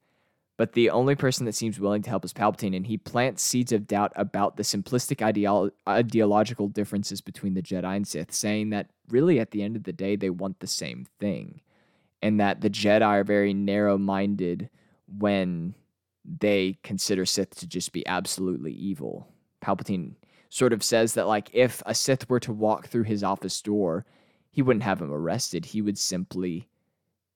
But 0.61 0.75
the 0.75 0.91
only 0.91 1.15
person 1.15 1.47
that 1.47 1.55
seems 1.55 1.81
willing 1.81 2.03
to 2.03 2.11
help 2.11 2.23
is 2.23 2.35
Palpatine, 2.35 2.77
and 2.77 2.87
he 2.87 2.99
plants 2.99 3.43
seeds 3.43 3.73
of 3.73 3.87
doubt 3.87 4.13
about 4.15 4.59
the 4.59 4.63
simplistic 4.63 5.27
ideolo- 5.27 5.71
ideological 5.89 6.69
differences 6.69 7.23
between 7.23 7.55
the 7.55 7.63
Jedi 7.63 7.97
and 7.97 8.07
Sith, 8.07 8.31
saying 8.31 8.69
that 8.69 8.91
really 9.09 9.41
at 9.41 9.53
the 9.53 9.63
end 9.63 9.75
of 9.75 9.85
the 9.85 9.93
day, 9.95 10.17
they 10.17 10.29
want 10.29 10.61
the 10.61 10.67
same 10.67 11.07
thing, 11.19 11.63
and 12.21 12.39
that 12.41 12.61
the 12.61 12.69
Jedi 12.69 13.01
are 13.01 13.25
very 13.25 13.55
narrow 13.55 13.97
minded 13.97 14.69
when 15.07 15.75
they 16.27 16.77
consider 16.83 17.25
Sith 17.25 17.55
to 17.55 17.67
just 17.67 17.95
be 17.95 18.07
absolutely 18.07 18.73
evil. 18.73 19.29
Palpatine 19.65 20.17
sort 20.51 20.75
of 20.75 20.83
says 20.83 21.15
that, 21.15 21.27
like, 21.27 21.49
if 21.55 21.83
a 21.87 21.95
Sith 21.95 22.29
were 22.29 22.41
to 22.41 22.53
walk 22.53 22.89
through 22.89 23.05
his 23.05 23.25
office 23.25 23.63
door, 23.63 24.05
he 24.51 24.61
wouldn't 24.61 24.83
have 24.83 25.01
him 25.01 25.11
arrested. 25.11 25.65
He 25.65 25.81
would 25.81 25.97
simply 25.97 26.69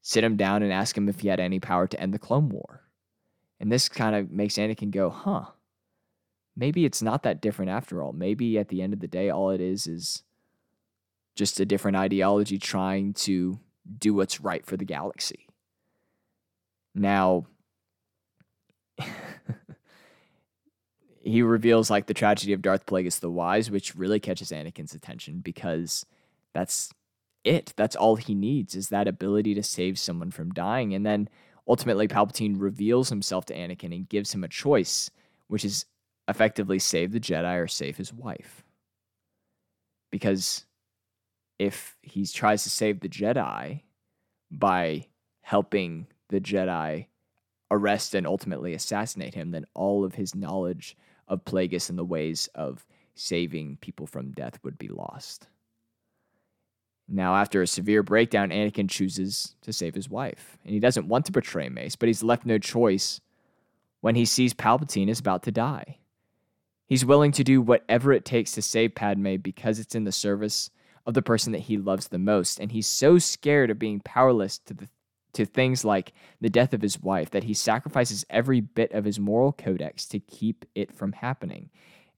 sit 0.02 0.22
him 0.22 0.36
down 0.36 0.62
and 0.62 0.70
ask 0.70 0.94
him 0.94 1.08
if 1.08 1.20
he 1.20 1.28
had 1.28 1.40
any 1.40 1.58
power 1.58 1.86
to 1.86 1.98
end 1.98 2.12
the 2.12 2.18
Clone 2.18 2.50
War. 2.50 2.83
And 3.60 3.70
this 3.70 3.88
kind 3.88 4.14
of 4.16 4.30
makes 4.30 4.54
Anakin 4.54 4.90
go, 4.90 5.10
huh, 5.10 5.46
maybe 6.56 6.84
it's 6.84 7.02
not 7.02 7.22
that 7.22 7.40
different 7.40 7.70
after 7.70 8.02
all. 8.02 8.12
Maybe 8.12 8.58
at 8.58 8.68
the 8.68 8.82
end 8.82 8.92
of 8.92 9.00
the 9.00 9.08
day, 9.08 9.30
all 9.30 9.50
it 9.50 9.60
is 9.60 9.86
is 9.86 10.22
just 11.34 11.60
a 11.60 11.66
different 11.66 11.96
ideology 11.96 12.58
trying 12.58 13.12
to 13.12 13.58
do 13.98 14.14
what's 14.14 14.40
right 14.40 14.64
for 14.64 14.76
the 14.76 14.84
galaxy. 14.84 15.48
Now, 16.94 17.46
he 21.22 21.42
reveals 21.42 21.90
like 21.90 22.06
the 22.06 22.14
tragedy 22.14 22.52
of 22.52 22.62
Darth 22.62 22.86
Plagueis 22.86 23.20
the 23.20 23.30
Wise, 23.30 23.70
which 23.70 23.96
really 23.96 24.20
catches 24.20 24.50
Anakin's 24.50 24.94
attention 24.94 25.40
because 25.40 26.06
that's 26.52 26.92
it. 27.42 27.72
That's 27.76 27.96
all 27.96 28.16
he 28.16 28.34
needs 28.34 28.74
is 28.74 28.88
that 28.88 29.08
ability 29.08 29.54
to 29.54 29.62
save 29.62 29.98
someone 29.98 30.30
from 30.30 30.52
dying. 30.52 30.94
And 30.94 31.04
then 31.04 31.28
ultimately 31.66 32.08
Palpatine 32.08 32.56
reveals 32.58 33.08
himself 33.08 33.46
to 33.46 33.54
Anakin 33.54 33.94
and 33.94 34.08
gives 34.08 34.32
him 34.32 34.44
a 34.44 34.48
choice, 34.48 35.10
which 35.48 35.64
is 35.64 35.86
effectively 36.28 36.78
save 36.78 37.12
the 37.12 37.20
Jedi 37.20 37.62
or 37.62 37.68
save 37.68 37.96
his 37.96 38.12
wife. 38.12 38.64
Because 40.10 40.64
if 41.58 41.96
he 42.02 42.26
tries 42.26 42.62
to 42.64 42.70
save 42.70 43.00
the 43.00 43.08
Jedi 43.08 43.82
by 44.50 45.06
helping 45.42 46.06
the 46.28 46.40
Jedi 46.40 47.06
arrest 47.70 48.14
and 48.14 48.26
ultimately 48.26 48.74
assassinate 48.74 49.34
him, 49.34 49.50
then 49.50 49.66
all 49.74 50.04
of 50.04 50.14
his 50.14 50.34
knowledge 50.34 50.96
of 51.28 51.44
Plagueis 51.44 51.90
and 51.90 51.98
the 51.98 52.04
ways 52.04 52.48
of 52.54 52.86
saving 53.14 53.78
people 53.80 54.06
from 54.06 54.32
death 54.32 54.58
would 54.62 54.78
be 54.78 54.88
lost. 54.88 55.48
Now, 57.08 57.36
after 57.36 57.60
a 57.60 57.66
severe 57.66 58.02
breakdown, 58.02 58.50
Anakin 58.50 58.88
chooses 58.88 59.56
to 59.62 59.72
save 59.72 59.94
his 59.94 60.08
wife. 60.08 60.56
And 60.64 60.72
he 60.72 60.80
doesn't 60.80 61.08
want 61.08 61.26
to 61.26 61.32
betray 61.32 61.68
Mace, 61.68 61.96
but 61.96 62.06
he's 62.06 62.22
left 62.22 62.46
no 62.46 62.58
choice 62.58 63.20
when 64.00 64.14
he 64.14 64.24
sees 64.24 64.54
Palpatine 64.54 65.08
is 65.08 65.20
about 65.20 65.42
to 65.44 65.52
die. 65.52 65.98
He's 66.86 67.04
willing 67.04 67.32
to 67.32 67.44
do 67.44 67.60
whatever 67.60 68.12
it 68.12 68.24
takes 68.24 68.52
to 68.52 68.62
save 68.62 68.94
Padme 68.94 69.36
because 69.36 69.78
it's 69.78 69.94
in 69.94 70.04
the 70.04 70.12
service 70.12 70.70
of 71.06 71.14
the 71.14 71.22
person 71.22 71.52
that 71.52 71.62
he 71.62 71.76
loves 71.76 72.08
the 72.08 72.18
most. 72.18 72.58
And 72.58 72.72
he's 72.72 72.86
so 72.86 73.18
scared 73.18 73.70
of 73.70 73.78
being 73.78 74.00
powerless 74.00 74.58
to, 74.60 74.74
the, 74.74 74.88
to 75.34 75.44
things 75.44 75.84
like 75.84 76.12
the 76.40 76.50
death 76.50 76.72
of 76.72 76.82
his 76.82 77.00
wife 77.00 77.30
that 77.30 77.44
he 77.44 77.54
sacrifices 77.54 78.24
every 78.30 78.60
bit 78.60 78.92
of 78.92 79.04
his 79.04 79.20
moral 79.20 79.52
codex 79.52 80.06
to 80.06 80.18
keep 80.18 80.64
it 80.74 80.94
from 80.94 81.12
happening. 81.12 81.70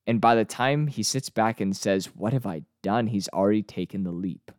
And 0.07 0.21
by 0.21 0.35
the 0.37 0.45
time 0.45 0.87
he 0.87 1.03
sits 1.03 1.31
back 1.31 1.61
and 1.61 1.77
says, 1.77 2.07
What 2.15 2.33
have 2.33 2.47
I 2.47 2.63
done? 2.83 3.09
he's 3.09 3.29
already 3.29 3.63
taken 3.63 4.05
the 4.05 4.13
leap. 4.13 4.53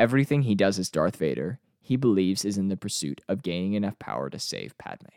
Everything 0.00 0.44
he 0.44 0.54
does 0.54 0.78
as 0.78 0.88
Darth 0.88 1.16
Vader, 1.16 1.60
he 1.78 1.94
believes 1.94 2.46
is 2.46 2.56
in 2.56 2.68
the 2.68 2.76
pursuit 2.76 3.20
of 3.28 3.42
gaining 3.42 3.74
enough 3.74 3.98
power 3.98 4.30
to 4.30 4.38
save 4.38 4.78
Padme. 4.78 5.10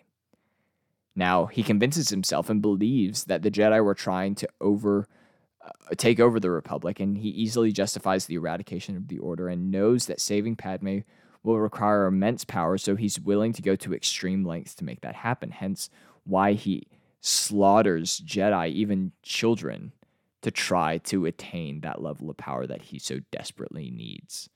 Now, 1.15 1.46
he 1.46 1.63
convinces 1.63 2.10
himself 2.10 2.50
and 2.50 2.62
believes 2.62 3.24
that 3.24 3.43
the 3.43 3.50
Jedi 3.50 3.82
were 3.82 3.96
trying 3.96 4.36
to 4.36 4.50
over 4.60 5.08
uh, 5.65 5.96
take 5.96 6.19
over 6.19 6.38
the 6.38 6.52
Republic, 6.52 7.00
and 7.00 7.17
he 7.17 7.30
easily 7.30 7.72
justifies 7.72 8.26
the 8.26 8.36
eradication 8.36 8.98
of 8.98 9.08
the 9.08 9.19
Order 9.19 9.48
and 9.48 9.72
knows 9.72 10.08
that 10.08 10.19
saving 10.19 10.58
Padme 10.58 11.00
will 11.43 11.62
require 11.62 12.06
immense 12.06 12.43
power, 12.43 12.78
so 12.78 12.98
he's 12.98 13.22
willing 13.22 13.54
to 13.54 13.62
go 13.62 13.78
to 13.78 13.93
extreme 13.93 14.43
lengths 14.43 14.76
to 14.76 14.84
make 14.84 15.00
that 15.00 15.15
happen. 15.15 15.52
Hence, 15.52 15.89
why 16.26 16.54
he 16.54 16.88
slaughters 17.22 18.19
Jedi, 18.19 18.69
even 18.72 19.13
children, 19.22 19.93
to 20.41 20.52
try 20.52 20.98
to 20.98 21.26
attain 21.26 21.80
that 21.80 22.02
level 22.02 22.30
of 22.30 22.36
power 22.36 22.67
that 22.67 22.82
he 22.82 23.00
so 23.00 23.22
desperately 23.32 23.89
needs. 23.89 24.50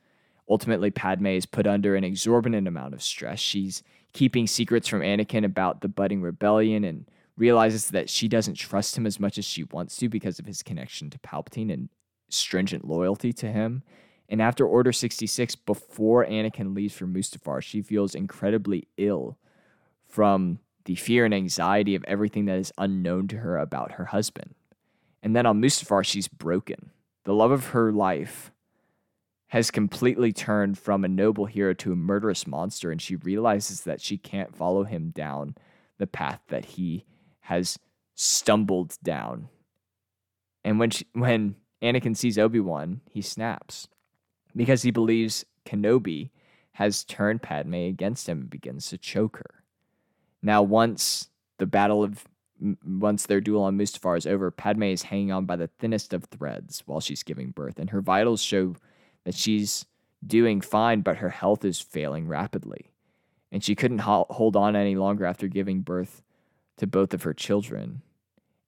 Ultimately, 0.50 0.92
Padme 0.92 1.28
is 1.28 1.46
put 1.46 1.68
under 1.68 1.96
an 1.96 2.04
exorbitant 2.04 2.68
amount 2.68 2.94
of 2.94 3.04
stress. 3.04 3.40
She's 3.40 3.84
keeping 4.14 4.48
secrets 4.48 4.88
from 4.88 5.02
Anakin 5.02 5.44
about 5.44 5.82
the 5.82 5.90
budding 5.90 6.22
rebellion 6.22 6.84
and 6.84 7.10
realizes 7.36 7.90
that 7.92 8.10
she 8.10 8.28
doesn't 8.28 8.56
trust 8.56 8.98
him 8.98 9.06
as 9.06 9.20
much 9.20 9.38
as 9.38 9.46
she 9.46 9.64
wants 9.66 9.98
to 9.98 10.10
because 10.10 10.40
of 10.40 10.46
his 10.46 10.64
connection 10.64 11.10
to 11.10 11.20
Palpatine 11.20 11.72
and 11.72 11.90
stringent 12.30 12.86
loyalty 12.86 13.32
to 13.34 13.52
him. 13.52 13.84
And 14.30 14.42
after 14.42 14.66
Order 14.66 14.92
66, 14.92 15.56
before 15.56 16.26
Anakin 16.26 16.76
leaves 16.76 16.96
for 16.96 17.06
Mustafar, 17.06 17.62
she 17.62 17.82
feels 17.82 18.16
incredibly 18.16 18.88
ill 18.98 19.38
from 20.08 20.60
the 20.86 20.96
fear 20.96 21.26
and 21.26 21.34
anxiety 21.34 21.96
of 21.96 22.04
everything 22.08 22.46
that 22.46 22.58
is 22.58 22.74
unknown 22.78 23.28
to 23.28 23.38
her 23.38 23.58
about 23.58 23.94
her 23.94 24.06
husband. 24.06 24.56
And 25.22 25.36
then 25.36 25.46
on 25.46 25.62
Mustafar, 25.62 26.04
she's 26.04 26.28
broken. 26.28 26.92
The 27.26 27.34
love 27.34 27.52
of 27.52 27.68
her 27.68 27.92
life 27.92 28.52
has 29.48 29.72
completely 29.72 30.34
turned 30.34 30.78
from 30.78 31.04
a 31.04 31.08
noble 31.08 31.46
hero 31.46 31.74
to 31.74 31.94
a 31.94 31.96
murderous 31.96 32.46
monster, 32.46 32.92
and 32.92 33.02
she 33.02 33.16
realizes 33.16 33.82
that 33.82 34.02
she 34.02 34.18
can't 34.18 34.56
follow 34.56 34.84
him 34.84 35.10
down 35.12 35.56
the 35.98 36.08
path 36.08 36.42
that 36.50 36.66
he 36.66 37.06
has 37.42 37.80
stumbled 38.16 38.98
down. 39.04 39.48
And 40.64 40.80
when 40.80 40.90
she, 40.90 41.06
when 41.14 41.56
Anakin 41.82 42.16
sees 42.16 42.38
Obi 42.38 42.60
Wan, 42.60 43.02
he 43.10 43.22
snaps 43.22 43.88
because 44.56 44.82
he 44.82 44.92
believes 44.92 45.46
Kenobi 45.66 46.32
has 46.74 47.04
turned 47.04 47.42
Padme 47.42 47.74
against 47.74 48.28
him 48.28 48.42
and 48.42 48.50
begins 48.50 48.90
to 48.90 48.98
choke 48.98 49.38
her. 49.38 49.64
Now, 50.42 50.62
once 50.62 51.30
the 51.58 51.66
battle 51.66 52.04
of 52.04 52.26
once 52.84 53.28
their 53.28 53.40
duel 53.40 53.64
on 53.64 53.78
Mustafar 53.78 54.18
is 54.18 54.26
over, 54.26 54.50
Padme 54.50 54.84
is 54.84 55.04
hanging 55.04 55.32
on 55.32 55.46
by 55.46 55.56
the 55.56 55.70
thinnest 55.80 56.12
of 56.12 56.26
threads 56.26 56.82
while 56.86 57.00
she's 57.00 57.24
giving 57.24 57.52
birth, 57.52 57.80
and 57.80 57.92
her 57.92 58.02
vitals 58.02 58.42
show 58.42 58.76
that 59.28 59.36
she's 59.36 59.86
doing 60.26 60.62
fine, 60.62 61.02
but 61.02 61.18
her 61.18 61.32
health 61.32 61.66
is 61.66 61.82
failing 61.82 62.30
rapidly. 62.30 62.94
And 63.52 63.62
she 63.62 63.76
couldn't 63.76 64.00
ho- 64.00 64.26
hold 64.30 64.56
on 64.56 64.74
any 64.74 64.96
longer 64.96 65.26
after 65.26 65.50
giving 65.50 65.82
birth 65.82 66.24
to 66.78 66.88
both 66.88 67.14
of 67.14 67.24
her 67.24 67.34
children 67.34 68.04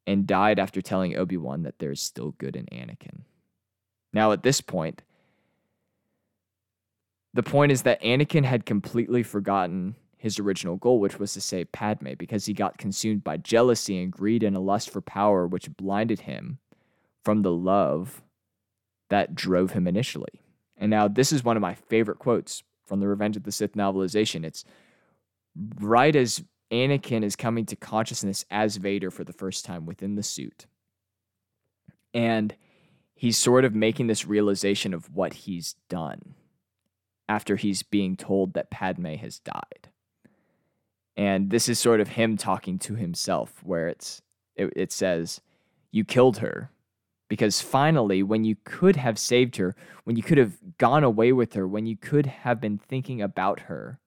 and 0.06 0.28
died 0.28 0.60
after 0.60 0.82
telling 0.82 1.16
Obi 1.16 1.38
Wan 1.38 1.64
that 1.64 1.80
there's 1.80 2.02
still 2.02 2.32
good 2.32 2.58
in 2.58 2.66
Anakin. 2.66 3.22
Now, 4.12 4.34
at 4.34 4.44
this 4.44 4.60
point, 4.60 5.02
the 7.34 7.42
point 7.42 7.72
is 7.72 7.84
that 7.84 8.02
Anakin 8.02 8.44
had 8.44 8.66
completely 8.66 9.24
forgotten 9.24 9.96
his 10.18 10.40
original 10.40 10.76
goal, 10.76 11.00
which 11.00 11.20
was 11.20 11.32
to 11.36 11.42
save 11.42 11.72
Padme, 11.72 12.16
because 12.18 12.48
he 12.48 12.54
got 12.54 12.78
consumed 12.78 13.24
by 13.24 13.38
jealousy 13.38 14.04
and 14.04 14.12
greed 14.12 14.44
and 14.44 14.58
a 14.58 14.60
lust 14.60 14.90
for 14.90 15.00
power, 15.00 15.48
which 15.48 15.78
blinded 15.78 16.22
him 16.22 16.60
from 17.24 17.44
the 17.44 17.54
love 17.54 18.24
that 19.10 19.36
drove 19.36 19.72
him 19.72 19.88
initially. 19.88 20.42
And 20.80 20.90
now 20.90 21.08
this 21.08 21.32
is 21.32 21.44
one 21.44 21.58
of 21.58 21.62
my 21.62 21.76
favorite 21.76 22.18
quotes 22.18 22.64
from 22.88 23.00
the 23.00 23.08
Revenge 23.08 23.38
of 23.38 23.44
the 23.44 23.52
Sith 23.52 23.74
novelization. 23.74 24.44
It's 24.44 24.64
right 25.80 26.16
as 26.16 26.44
Anakin 26.72 27.24
is 27.24 27.36
coming 27.36 27.66
to 27.68 27.76
consciousness 27.76 28.46
as 28.50 28.78
Vader 28.78 29.12
for 29.12 29.24
the 29.24 29.34
first 29.34 29.66
time 29.66 29.86
within 29.86 30.16
the 30.16 30.24
suit. 30.24 30.66
And 32.14 32.56
he's 33.14 33.38
sort 33.38 33.66
of 33.66 33.76
making 33.76 34.08
this 34.08 34.26
realization 34.26 34.94
of 34.94 35.14
what 35.14 35.34
he's 35.34 35.76
done 35.90 36.36
after 37.28 37.58
he's 37.58 37.84
being 37.84 38.16
told 38.16 38.54
that 38.54 38.72
Padme 38.72 39.16
has 39.16 39.40
died. 39.40 39.90
And 41.16 41.50
this 41.50 41.68
is 41.68 41.78
sort 41.78 42.00
of 42.00 42.08
him 42.08 42.38
talking 42.38 42.80
to 42.80 42.96
himself, 42.96 43.62
where 43.62 43.90
it's 43.90 44.22
it, 44.56 44.72
it 44.76 44.92
says, 44.92 45.42
You 45.92 46.06
killed 46.06 46.38
her. 46.38 46.72
Because 47.30 47.62
finally, 47.62 48.24
when 48.24 48.44
you 48.44 48.58
could 48.66 48.96
have 48.98 49.18
saved 49.18 49.56
her, 49.58 49.76
when 50.04 50.16
you 50.16 50.24
could 50.24 50.40
have 50.40 50.58
gone 50.78 51.04
away 51.04 51.32
with 51.32 51.54
her, 51.54 51.68
when 51.68 51.86
you 51.86 51.96
could 51.96 52.26
have 52.26 52.60
been 52.60 52.80
thinking 52.80 53.22
about 53.22 53.62
her, 53.62 54.00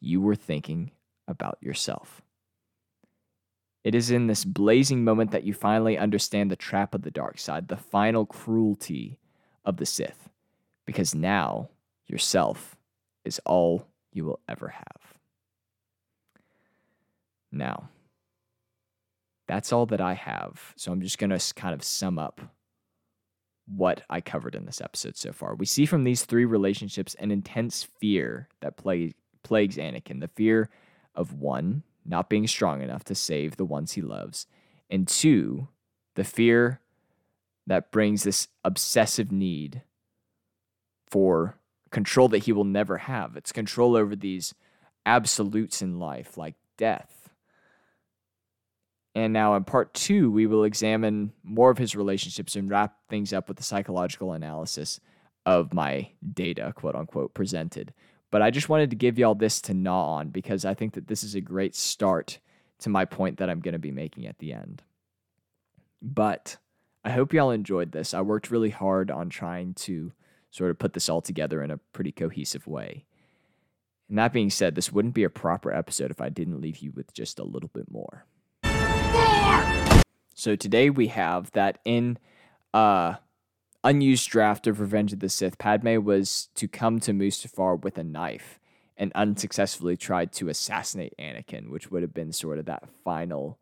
you 0.00 0.20
were 0.20 0.34
thinking 0.34 0.90
about 1.28 1.58
yourself. 1.60 2.22
It 3.84 3.94
is 3.94 4.10
in 4.10 4.26
this 4.26 4.44
blazing 4.44 5.04
moment 5.04 5.30
that 5.30 5.44
you 5.44 5.54
finally 5.54 5.96
understand 5.96 6.50
the 6.50 6.56
trap 6.56 6.94
of 6.94 7.02
the 7.02 7.10
dark 7.10 7.38
side, 7.38 7.68
the 7.68 7.76
final 7.76 8.26
cruelty 8.26 9.18
of 9.64 9.76
the 9.76 9.86
Sith, 9.86 10.28
because 10.84 11.14
now 11.14 11.70
yourself 12.06 12.76
is 13.24 13.40
all 13.46 13.86
you 14.12 14.24
will 14.24 14.40
ever 14.48 14.68
have. 14.68 15.14
Now, 17.52 17.88
that's 19.50 19.72
all 19.72 19.86
that 19.86 20.00
I 20.00 20.14
have. 20.14 20.72
So 20.76 20.92
I'm 20.92 21.00
just 21.00 21.18
going 21.18 21.36
to 21.36 21.54
kind 21.54 21.74
of 21.74 21.82
sum 21.82 22.18
up 22.18 22.40
what 23.66 24.02
I 24.08 24.20
covered 24.20 24.54
in 24.54 24.64
this 24.64 24.80
episode 24.80 25.16
so 25.16 25.32
far. 25.32 25.54
We 25.54 25.66
see 25.66 25.86
from 25.86 26.04
these 26.04 26.24
three 26.24 26.44
relationships 26.44 27.16
an 27.18 27.32
intense 27.32 27.82
fear 28.00 28.48
that 28.60 28.76
plagues 28.76 29.14
Anakin 29.76 30.20
the 30.20 30.28
fear 30.28 30.70
of 31.14 31.34
one, 31.34 31.82
not 32.04 32.30
being 32.30 32.46
strong 32.46 32.80
enough 32.80 33.04
to 33.04 33.14
save 33.14 33.56
the 33.56 33.64
ones 33.64 33.92
he 33.92 34.02
loves, 34.02 34.46
and 34.88 35.06
two, 35.06 35.68
the 36.14 36.24
fear 36.24 36.80
that 37.66 37.90
brings 37.92 38.22
this 38.22 38.48
obsessive 38.64 39.30
need 39.30 39.82
for 41.08 41.56
control 41.90 42.28
that 42.28 42.44
he 42.44 42.52
will 42.52 42.64
never 42.64 42.98
have. 42.98 43.36
It's 43.36 43.52
control 43.52 43.96
over 43.96 44.14
these 44.14 44.54
absolutes 45.04 45.82
in 45.82 45.98
life, 45.98 46.36
like 46.36 46.54
death. 46.76 47.19
And 49.14 49.32
now 49.32 49.56
in 49.56 49.64
part 49.64 49.92
two, 49.94 50.30
we 50.30 50.46
will 50.46 50.64
examine 50.64 51.32
more 51.42 51.70
of 51.70 51.78
his 51.78 51.96
relationships 51.96 52.54
and 52.54 52.70
wrap 52.70 52.96
things 53.08 53.32
up 53.32 53.48
with 53.48 53.56
the 53.56 53.62
psychological 53.62 54.32
analysis 54.32 55.00
of 55.46 55.74
my 55.74 56.10
data, 56.32 56.72
quote 56.76 56.94
unquote, 56.94 57.34
presented. 57.34 57.92
But 58.30 58.42
I 58.42 58.50
just 58.50 58.68
wanted 58.68 58.90
to 58.90 58.96
give 58.96 59.18
y'all 59.18 59.34
this 59.34 59.60
to 59.62 59.74
gnaw 59.74 60.18
on 60.18 60.28
because 60.28 60.64
I 60.64 60.74
think 60.74 60.94
that 60.94 61.08
this 61.08 61.24
is 61.24 61.34
a 61.34 61.40
great 61.40 61.74
start 61.74 62.38
to 62.80 62.88
my 62.88 63.04
point 63.04 63.38
that 63.38 63.50
I'm 63.50 63.60
going 63.60 63.72
to 63.72 63.78
be 63.78 63.90
making 63.90 64.26
at 64.26 64.38
the 64.38 64.52
end. 64.52 64.82
But 66.00 66.56
I 67.04 67.10
hope 67.10 67.32
y'all 67.32 67.50
enjoyed 67.50 67.92
this. 67.92 68.14
I 68.14 68.20
worked 68.20 68.50
really 68.50 68.70
hard 68.70 69.10
on 69.10 69.28
trying 69.28 69.74
to 69.74 70.12
sort 70.50 70.70
of 70.70 70.78
put 70.78 70.92
this 70.92 71.08
all 71.08 71.20
together 71.20 71.62
in 71.62 71.70
a 71.70 71.78
pretty 71.92 72.12
cohesive 72.12 72.66
way. 72.66 73.04
And 74.08 74.18
that 74.18 74.32
being 74.32 74.50
said, 74.50 74.74
this 74.74 74.92
wouldn't 74.92 75.14
be 75.14 75.24
a 75.24 75.30
proper 75.30 75.72
episode 75.72 76.10
if 76.10 76.20
I 76.20 76.28
didn't 76.28 76.60
leave 76.60 76.78
you 76.78 76.92
with 76.92 77.12
just 77.12 77.38
a 77.38 77.44
little 77.44 77.70
bit 77.72 77.90
more. 77.90 78.26
More! 79.12 80.02
So 80.34 80.56
today 80.56 80.90
we 80.90 81.08
have 81.08 81.50
that 81.52 81.78
in 81.84 82.18
uh 82.72 83.14
unused 83.82 84.28
draft 84.28 84.66
of 84.66 84.80
Revenge 84.80 85.12
of 85.12 85.20
the 85.20 85.28
Sith, 85.28 85.58
Padme 85.58 86.02
was 86.04 86.48
to 86.54 86.68
come 86.68 87.00
to 87.00 87.12
Mustafar 87.12 87.82
with 87.82 87.98
a 87.98 88.04
knife 88.04 88.58
and 88.96 89.10
unsuccessfully 89.14 89.96
tried 89.96 90.32
to 90.34 90.50
assassinate 90.50 91.14
Anakin, 91.18 91.70
which 91.70 91.90
would 91.90 92.02
have 92.02 92.12
been 92.12 92.32
sort 92.32 92.58
of 92.58 92.66
that 92.66 92.88
final 93.02 93.58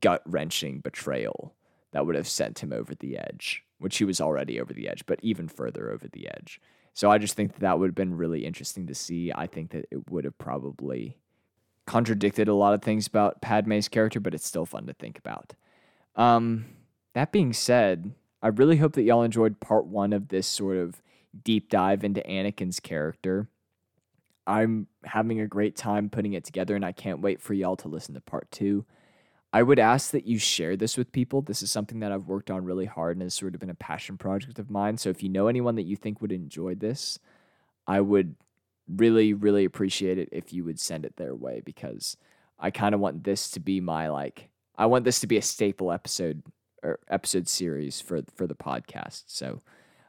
gut 0.00 0.22
wrenching 0.24 0.80
betrayal 0.80 1.54
that 1.92 2.06
would 2.06 2.14
have 2.14 2.26
sent 2.26 2.60
him 2.60 2.72
over 2.72 2.94
the 2.94 3.18
edge, 3.18 3.64
which 3.78 3.98
he 3.98 4.04
was 4.04 4.20
already 4.20 4.58
over 4.58 4.72
the 4.72 4.88
edge, 4.88 5.04
but 5.06 5.20
even 5.22 5.46
further 5.46 5.90
over 5.90 6.08
the 6.08 6.28
edge. 6.28 6.60
So 6.94 7.10
I 7.10 7.18
just 7.18 7.34
think 7.34 7.52
that, 7.52 7.60
that 7.60 7.78
would 7.78 7.88
have 7.88 7.94
been 7.94 8.16
really 8.16 8.46
interesting 8.46 8.86
to 8.86 8.94
see. 8.94 9.30
I 9.34 9.46
think 9.46 9.70
that 9.72 9.84
it 9.90 10.10
would 10.10 10.24
have 10.24 10.38
probably 10.38 11.18
contradicted 11.86 12.48
a 12.48 12.54
lot 12.54 12.74
of 12.74 12.82
things 12.82 13.06
about 13.06 13.40
Padme's 13.40 13.88
character, 13.88 14.20
but 14.20 14.34
it's 14.34 14.46
still 14.46 14.66
fun 14.66 14.86
to 14.86 14.94
think 14.94 15.18
about. 15.18 15.54
Um, 16.16 16.66
that 17.14 17.32
being 17.32 17.52
said, 17.52 18.12
I 18.42 18.48
really 18.48 18.76
hope 18.76 18.94
that 18.94 19.02
y'all 19.02 19.22
enjoyed 19.22 19.60
part 19.60 19.86
one 19.86 20.12
of 20.12 20.28
this 20.28 20.46
sort 20.46 20.76
of 20.76 21.02
deep 21.44 21.70
dive 21.70 22.04
into 22.04 22.20
Anakin's 22.22 22.80
character. 22.80 23.48
I'm 24.46 24.86
having 25.04 25.40
a 25.40 25.46
great 25.46 25.76
time 25.76 26.08
putting 26.08 26.34
it 26.34 26.44
together, 26.44 26.76
and 26.76 26.84
I 26.84 26.92
can't 26.92 27.20
wait 27.20 27.40
for 27.40 27.54
y'all 27.54 27.76
to 27.76 27.88
listen 27.88 28.14
to 28.14 28.20
part 28.20 28.50
two. 28.50 28.84
I 29.52 29.62
would 29.62 29.78
ask 29.78 30.10
that 30.10 30.26
you 30.26 30.38
share 30.38 30.76
this 30.76 30.96
with 30.96 31.12
people. 31.12 31.40
This 31.40 31.62
is 31.62 31.70
something 31.70 32.00
that 32.00 32.12
I've 32.12 32.26
worked 32.26 32.50
on 32.50 32.64
really 32.64 32.84
hard 32.84 33.16
and 33.16 33.22
has 33.22 33.34
sort 33.34 33.54
of 33.54 33.60
been 33.60 33.70
a 33.70 33.74
passion 33.74 34.18
project 34.18 34.58
of 34.58 34.70
mine. 34.70 34.98
So 34.98 35.08
if 35.08 35.22
you 35.22 35.28
know 35.28 35.48
anyone 35.48 35.76
that 35.76 35.86
you 35.86 35.96
think 35.96 36.20
would 36.20 36.32
enjoy 36.32 36.74
this, 36.74 37.18
I 37.86 38.00
would 38.00 38.34
really, 38.88 39.34
really 39.34 39.64
appreciate 39.64 40.18
it 40.18 40.28
if 40.32 40.52
you 40.52 40.64
would 40.64 40.80
send 40.80 41.04
it 41.04 41.16
their 41.16 41.34
way 41.34 41.62
because 41.64 42.16
I 42.58 42.70
kind 42.70 42.94
of 42.94 43.00
want 43.00 43.24
this 43.24 43.50
to 43.52 43.60
be 43.60 43.80
my 43.80 44.08
like, 44.08 44.50
I 44.76 44.86
want 44.86 45.04
this 45.04 45.20
to 45.20 45.26
be 45.26 45.36
a 45.36 45.42
staple 45.42 45.92
episode 45.92 46.42
or 46.82 46.98
episode 47.08 47.48
series 47.48 48.00
for 48.00 48.22
for 48.34 48.46
the 48.46 48.54
podcast. 48.54 49.24
So 49.26 49.62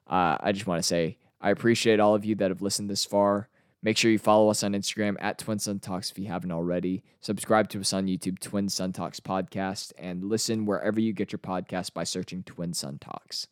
uh, 0.08 0.38
I 0.40 0.52
just 0.52 0.68
want 0.68 0.80
to 0.80 0.88
say 0.88 1.18
I 1.42 1.52
appreciate 1.52 2.00
all 2.00 2.16
of 2.16 2.26
you 2.26 2.36
that 2.36 2.52
have 2.52 2.62
listened 2.62 2.90
this 2.90 3.06
far. 3.06 3.50
Make 3.84 3.96
sure 3.96 4.10
you 4.10 4.18
follow 4.18 4.50
us 4.50 4.64
on 4.64 4.74
Instagram 4.74 5.16
at 5.20 5.38
Twin 5.38 5.60
Sun 5.60 5.80
Talks 5.80 6.10
if 6.10 6.18
you 6.18 6.28
haven't 6.28 6.52
already. 6.52 7.04
Subscribe 7.22 7.70
to 7.70 7.80
us 7.80 7.94
on 7.94 8.08
YouTube, 8.08 8.40
Twin 8.40 8.70
Sun 8.70 8.94
Talks 8.94 9.20
Podcast, 9.20 9.94
and 10.00 10.24
listen 10.24 10.66
wherever 10.66 11.00
you 11.00 11.14
get 11.14 11.32
your 11.32 11.40
podcast 11.40 11.94
by 11.94 12.04
searching 12.04 12.42
Twin 12.44 12.74
Sun 12.74 12.98
Talks. 13.00 13.48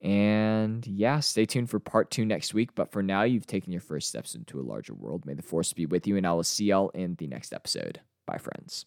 And 0.00 0.86
yeah, 0.86 1.20
stay 1.20 1.46
tuned 1.46 1.70
for 1.70 1.80
part 1.80 2.10
two 2.10 2.26
next 2.26 2.52
week. 2.52 2.74
But 2.74 2.92
for 2.92 3.02
now, 3.02 3.22
you've 3.22 3.46
taken 3.46 3.72
your 3.72 3.80
first 3.80 4.08
steps 4.08 4.34
into 4.34 4.60
a 4.60 4.62
larger 4.62 4.94
world. 4.94 5.24
May 5.24 5.34
the 5.34 5.42
force 5.42 5.72
be 5.72 5.86
with 5.86 6.06
you, 6.06 6.16
and 6.16 6.26
I 6.26 6.32
will 6.32 6.42
see 6.42 6.66
y'all 6.66 6.90
in 6.90 7.14
the 7.14 7.26
next 7.26 7.52
episode. 7.52 8.00
Bye, 8.26 8.38
friends. 8.38 8.86